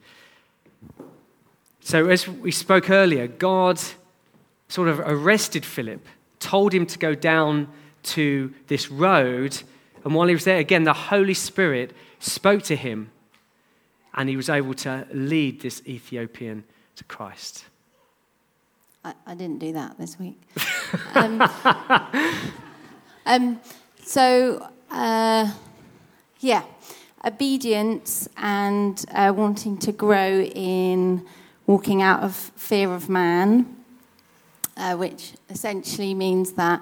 So, 1.81 2.09
as 2.09 2.29
we 2.29 2.51
spoke 2.51 2.91
earlier, 2.91 3.27
God 3.27 3.81
sort 4.69 4.89
of 4.89 5.01
arrested 5.01 5.65
Philip, 5.65 6.05
told 6.39 6.73
him 6.75 6.87
to 6.87 6.99
go 6.99 7.15
down 7.15 7.69
to 8.03 8.53
this 8.67 8.91
road. 8.91 9.63
And 10.05 10.15
while 10.15 10.29
he 10.29 10.35
was 10.35 10.45
there, 10.45 10.59
again, 10.59 10.85
the 10.85 10.93
Holy 10.93 11.35
Spirit 11.35 11.93
spoke 12.19 12.63
to 12.65 12.77
him, 12.77 13.11
and 14.17 14.29
he 14.29 14.37
was 14.37 14.49
able 14.49 14.75
to 14.75 15.07
lead 15.13 15.61
this 15.61 15.83
Ethiopian 15.87 16.65
to 16.97 17.05
Christ. 17.05 17.67
I, 19.05 19.15
I 19.27 19.35
didn't 19.35 19.59
do 19.59 19.73
that 19.75 19.99
this 19.99 20.19
week. 20.19 20.41
um, 21.15 21.43
um, 23.27 23.61
so, 24.03 24.69
uh, 24.91 25.53
yeah, 26.41 26.63
obedience 27.25 28.29
and 28.37 29.05
uh, 29.13 29.33
wanting 29.37 29.77
to 29.79 29.93
grow 29.93 30.41
in 30.43 31.25
walking 31.67 32.01
out 32.01 32.23
of 32.23 32.35
fear 32.35 32.95
of 32.95 33.09
man, 33.09 33.77
uh, 34.77 34.95
which 34.97 35.33
essentially 35.51 36.15
means 36.15 36.53
that 36.53 36.81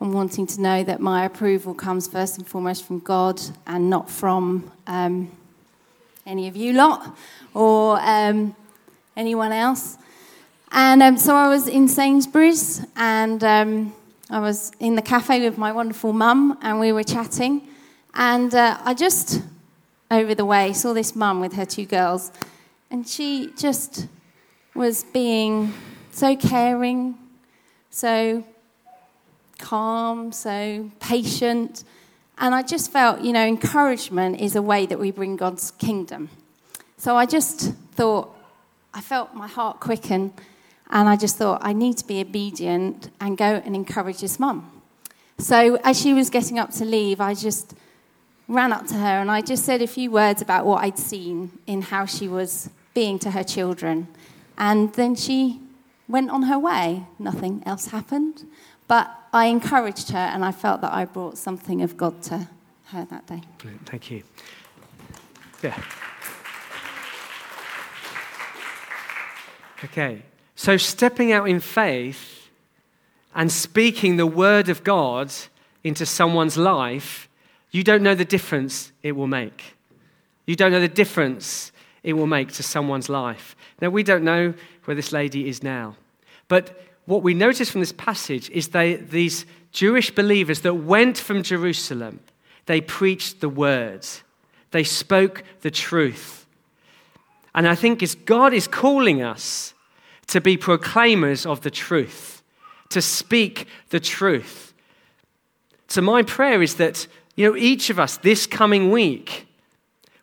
I'm 0.00 0.12
wanting 0.12 0.46
to 0.48 0.60
know 0.60 0.84
that 0.84 1.00
my 1.00 1.24
approval 1.24 1.74
comes 1.74 2.06
first 2.06 2.38
and 2.38 2.46
foremost 2.46 2.84
from 2.84 3.00
God 3.00 3.40
and 3.66 3.90
not 3.90 4.08
from 4.08 4.70
um, 4.86 5.32
any 6.28 6.46
of 6.46 6.56
you 6.56 6.74
lot 6.74 7.16
or 7.54 7.98
um, 8.00 8.54
anyone 9.16 9.50
else. 9.50 9.96
And 10.70 11.02
um, 11.02 11.16
so 11.16 11.34
I 11.34 11.48
was 11.48 11.66
in 11.66 11.88
Sainsbury's 11.88 12.86
and 12.94 13.42
um, 13.42 13.94
I 14.28 14.38
was 14.38 14.70
in 14.78 14.94
the 14.94 15.02
cafe 15.02 15.40
with 15.40 15.56
my 15.56 15.72
wonderful 15.72 16.12
mum 16.12 16.58
and 16.60 16.78
we 16.78 16.92
were 16.92 17.02
chatting. 17.02 17.66
And 18.12 18.54
uh, 18.54 18.78
I 18.84 18.92
just, 18.92 19.42
over 20.10 20.34
the 20.34 20.44
way, 20.44 20.74
saw 20.74 20.92
this 20.92 21.16
mum 21.16 21.40
with 21.40 21.54
her 21.54 21.64
two 21.64 21.86
girls. 21.86 22.30
And 22.90 23.08
she 23.08 23.50
just 23.56 24.06
was 24.74 25.04
being 25.04 25.72
so 26.10 26.36
caring, 26.36 27.16
so 27.88 28.44
calm, 29.58 30.30
so 30.32 30.90
patient. 31.00 31.84
And 32.40 32.54
I 32.54 32.62
just 32.62 32.92
felt, 32.92 33.20
you 33.20 33.32
know, 33.32 33.44
encouragement 33.44 34.40
is 34.40 34.54
a 34.54 34.62
way 34.62 34.86
that 34.86 34.98
we 34.98 35.10
bring 35.10 35.36
God's 35.36 35.72
kingdom. 35.72 36.30
So 36.96 37.16
I 37.16 37.26
just 37.26 37.72
thought, 37.92 38.34
I 38.94 39.00
felt 39.00 39.34
my 39.34 39.48
heart 39.48 39.80
quicken, 39.80 40.32
and 40.90 41.08
I 41.08 41.16
just 41.16 41.36
thought, 41.36 41.60
I 41.62 41.72
need 41.72 41.98
to 41.98 42.06
be 42.06 42.20
obedient 42.20 43.10
and 43.20 43.36
go 43.36 43.62
and 43.64 43.74
encourage 43.74 44.20
this 44.20 44.38
mum. 44.38 44.70
So 45.38 45.76
as 45.84 46.00
she 46.00 46.14
was 46.14 46.30
getting 46.30 46.58
up 46.58 46.70
to 46.72 46.84
leave, 46.84 47.20
I 47.20 47.34
just 47.34 47.74
ran 48.48 48.72
up 48.72 48.86
to 48.88 48.94
her 48.94 49.20
and 49.20 49.30
I 49.30 49.42
just 49.42 49.64
said 49.64 49.82
a 49.82 49.86
few 49.86 50.10
words 50.10 50.40
about 50.40 50.64
what 50.64 50.82
I'd 50.82 50.98
seen 50.98 51.58
in 51.66 51.82
how 51.82 52.06
she 52.06 52.26
was 52.26 52.70
being 52.94 53.18
to 53.20 53.30
her 53.32 53.44
children. 53.44 54.08
And 54.56 54.92
then 54.94 55.14
she 55.14 55.60
went 56.08 56.30
on 56.30 56.44
her 56.44 56.58
way. 56.58 57.04
Nothing 57.18 57.62
else 57.66 57.88
happened. 57.88 58.46
But 58.88 59.14
I 59.32 59.46
encouraged 59.46 60.10
her 60.10 60.18
and 60.18 60.44
I 60.44 60.52
felt 60.52 60.80
that 60.80 60.92
I 60.92 61.04
brought 61.04 61.38
something 61.38 61.82
of 61.82 61.96
God 61.96 62.22
to 62.24 62.48
her 62.86 63.04
that 63.04 63.26
day. 63.26 63.42
Brilliant. 63.58 63.86
Thank 63.86 64.10
you. 64.10 64.22
Yeah. 65.62 65.80
Okay. 69.84 70.22
So 70.54 70.76
stepping 70.76 71.32
out 71.32 71.48
in 71.48 71.60
faith 71.60 72.48
and 73.34 73.52
speaking 73.52 74.16
the 74.16 74.26
word 74.26 74.68
of 74.68 74.82
God 74.82 75.32
into 75.84 76.06
someone's 76.06 76.56
life, 76.56 77.28
you 77.70 77.84
don't 77.84 78.02
know 78.02 78.14
the 78.14 78.24
difference 78.24 78.92
it 79.02 79.12
will 79.12 79.26
make. 79.26 79.76
You 80.46 80.56
don't 80.56 80.72
know 80.72 80.80
the 80.80 80.88
difference 80.88 81.70
it 82.02 82.14
will 82.14 82.26
make 82.26 82.52
to 82.52 82.62
someone's 82.62 83.08
life. 83.08 83.54
Now, 83.80 83.90
we 83.90 84.02
don't 84.02 84.24
know 84.24 84.54
where 84.84 84.94
this 84.94 85.12
lady 85.12 85.48
is 85.48 85.62
now. 85.62 85.96
But 86.48 86.80
what 87.08 87.22
we 87.22 87.32
notice 87.32 87.70
from 87.70 87.80
this 87.80 87.92
passage 87.92 88.50
is 88.50 88.68
they, 88.68 88.96
these 88.96 89.46
Jewish 89.72 90.10
believers 90.10 90.60
that 90.60 90.74
went 90.74 91.16
from 91.16 91.42
Jerusalem, 91.42 92.20
they 92.66 92.82
preached 92.82 93.40
the 93.40 93.48
word, 93.48 94.06
they 94.72 94.84
spoke 94.84 95.42
the 95.62 95.70
truth. 95.70 96.46
And 97.54 97.66
I 97.66 97.74
think 97.74 98.02
as 98.02 98.14
God 98.14 98.52
is 98.52 98.68
calling 98.68 99.22
us 99.22 99.72
to 100.26 100.42
be 100.42 100.58
proclaimers 100.58 101.46
of 101.46 101.62
the 101.62 101.70
truth, 101.70 102.42
to 102.90 103.00
speak 103.00 103.66
the 103.88 104.00
truth. 104.00 104.74
So, 105.88 106.02
my 106.02 106.22
prayer 106.22 106.60
is 106.60 106.74
that 106.74 107.06
you 107.36 107.48
know, 107.48 107.56
each 107.56 107.88
of 107.88 107.98
us 107.98 108.18
this 108.18 108.46
coming 108.46 108.90
week 108.90 109.46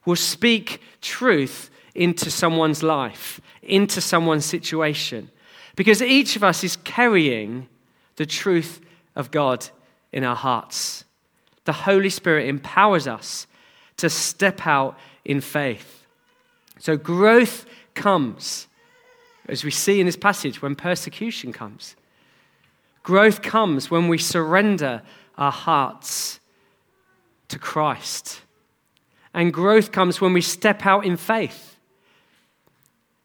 will 0.06 0.16
speak 0.16 0.82
truth 1.02 1.72
into 1.96 2.30
someone's 2.30 2.84
life, 2.84 3.42
into 3.64 4.02
someone's 4.02 4.46
situation. 4.46 5.32
Because 5.76 6.02
each 6.02 6.36
of 6.36 6.44
us 6.44 6.64
is 6.64 6.78
carrying 6.78 7.68
the 8.16 8.26
truth 8.26 8.82
of 9.16 9.32
God 9.32 9.68
in 10.12 10.24
our 10.24 10.36
hearts. 10.36 11.04
The 11.66 11.74
Holy 11.74 12.10
Spirit 12.10 12.48
empowers 12.48 13.08
us 13.08 13.48
to 13.98 14.10
step 14.10 14.66
out 14.66 14.98
in 15.24 15.42
faith. 15.42 16.06
So 16.80 16.98
growth 16.98 17.66
comes, 17.94 18.68
as 19.48 19.64
we 19.64 19.72
see 19.72 20.00
in 20.00 20.06
this 20.06 20.18
passage, 20.18 20.62
when 20.62 20.76
persecution 20.76 21.52
comes. 21.52 21.96
Growth 23.04 23.42
comes 23.42 23.92
when 23.92 24.08
we 24.08 24.18
surrender 24.18 25.02
our 25.38 25.52
hearts 25.52 26.40
to 27.50 27.60
Christ. 27.60 28.42
And 29.34 29.54
growth 29.54 29.92
comes 29.92 30.22
when 30.22 30.34
we 30.34 30.42
step 30.42 30.86
out 30.86 31.06
in 31.06 31.18
faith. 31.18 31.78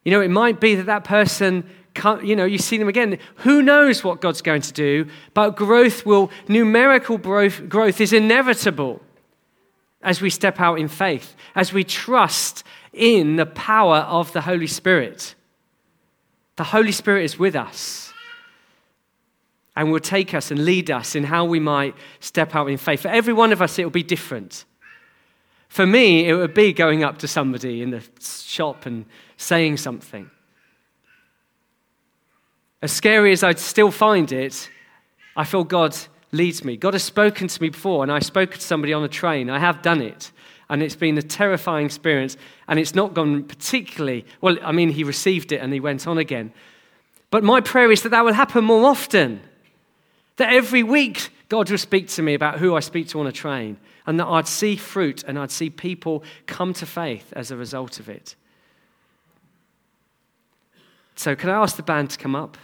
You 0.03 0.11
know, 0.11 0.21
it 0.21 0.29
might 0.29 0.59
be 0.59 0.75
that 0.75 0.87
that 0.87 1.03
person 1.03 1.69
you 2.23 2.35
know, 2.35 2.45
you 2.45 2.57
see 2.57 2.77
them 2.77 2.87
again. 2.87 3.19
Who 3.37 3.61
knows 3.61 4.03
what 4.03 4.21
God's 4.21 4.41
going 4.41 4.61
to 4.61 4.73
do? 4.73 5.07
But 5.33 5.55
growth 5.55 6.05
will, 6.05 6.31
numerical 6.47 7.17
growth, 7.17 7.67
growth 7.67 7.99
is 8.01 8.13
inevitable 8.13 9.01
as 10.01 10.21
we 10.21 10.29
step 10.29 10.59
out 10.59 10.79
in 10.79 10.87
faith, 10.87 11.35
as 11.55 11.73
we 11.73 11.83
trust 11.83 12.63
in 12.93 13.35
the 13.35 13.45
power 13.45 13.99
of 13.99 14.31
the 14.33 14.41
Holy 14.41 14.67
Spirit. 14.67 15.35
The 16.55 16.63
Holy 16.65 16.91
Spirit 16.91 17.23
is 17.23 17.37
with 17.37 17.55
us 17.55 18.13
and 19.75 19.91
will 19.91 19.99
take 19.99 20.33
us 20.33 20.51
and 20.51 20.65
lead 20.65 20.91
us 20.91 21.15
in 21.15 21.23
how 21.23 21.45
we 21.45 21.59
might 21.59 21.95
step 22.19 22.55
out 22.55 22.69
in 22.69 22.77
faith. 22.77 23.01
For 23.01 23.07
every 23.07 23.33
one 23.33 23.51
of 23.51 23.61
us, 23.61 23.79
it 23.79 23.83
will 23.83 23.91
be 23.91 24.03
different. 24.03 24.65
For 25.69 25.85
me, 25.85 26.27
it 26.27 26.33
would 26.33 26.53
be 26.53 26.73
going 26.73 27.03
up 27.03 27.19
to 27.19 27.27
somebody 27.27 27.81
in 27.81 27.91
the 27.91 28.03
shop 28.19 28.85
and 28.85 29.05
saying 29.37 29.77
something. 29.77 30.29
As 32.81 32.91
scary 32.91 33.31
as 33.31 33.43
I'd 33.43 33.59
still 33.59 33.91
find 33.91 34.31
it, 34.31 34.69
I 35.35 35.43
feel 35.43 35.63
God 35.63 35.95
leads 36.31 36.63
me. 36.63 36.77
God 36.77 36.93
has 36.93 37.03
spoken 37.03 37.47
to 37.47 37.61
me 37.61 37.69
before, 37.69 38.03
and 38.03 38.11
I 38.11 38.19
spoke 38.19 38.53
to 38.55 38.61
somebody 38.61 38.93
on 38.93 39.03
a 39.03 39.07
train. 39.07 39.49
I 39.49 39.59
have 39.59 39.81
done 39.81 40.01
it, 40.01 40.31
and 40.69 40.81
it's 40.81 40.95
been 40.95 41.17
a 41.17 41.21
terrifying 41.21 41.85
experience, 41.85 42.37
and 42.67 42.79
it's 42.79 42.95
not 42.95 43.13
gone 43.13 43.43
particularly 43.43 44.25
well. 44.39 44.57
I 44.63 44.71
mean, 44.71 44.89
he 44.89 45.03
received 45.03 45.51
it 45.51 45.57
and 45.57 45.71
he 45.73 45.79
went 45.79 46.07
on 46.07 46.17
again. 46.17 46.53
But 47.29 47.43
my 47.43 47.61
prayer 47.61 47.91
is 47.91 48.01
that 48.03 48.09
that 48.09 48.25
will 48.25 48.33
happen 48.33 48.65
more 48.65 48.85
often. 48.89 49.41
That 50.37 50.53
every 50.53 50.83
week 50.83 51.29
God 51.49 51.69
will 51.69 51.77
speak 51.77 52.07
to 52.09 52.21
me 52.21 52.33
about 52.33 52.59
who 52.59 52.75
I 52.75 52.79
speak 52.79 53.09
to 53.09 53.19
on 53.19 53.27
a 53.27 53.31
train, 53.31 53.77
and 54.07 54.19
that 54.19 54.27
I'd 54.27 54.47
see 54.47 54.75
fruit 54.75 55.23
and 55.27 55.37
I'd 55.37 55.51
see 55.51 55.69
people 55.69 56.23
come 56.47 56.73
to 56.73 56.85
faith 56.85 57.31
as 57.35 57.51
a 57.51 57.57
result 57.57 57.99
of 57.99 58.09
it. 58.09 58.35
So, 61.15 61.35
can 61.35 61.49
I 61.49 61.61
ask 61.61 61.75
the 61.75 61.83
band 61.83 62.09
to 62.11 62.17
come 62.17 62.35
up? 62.35 62.57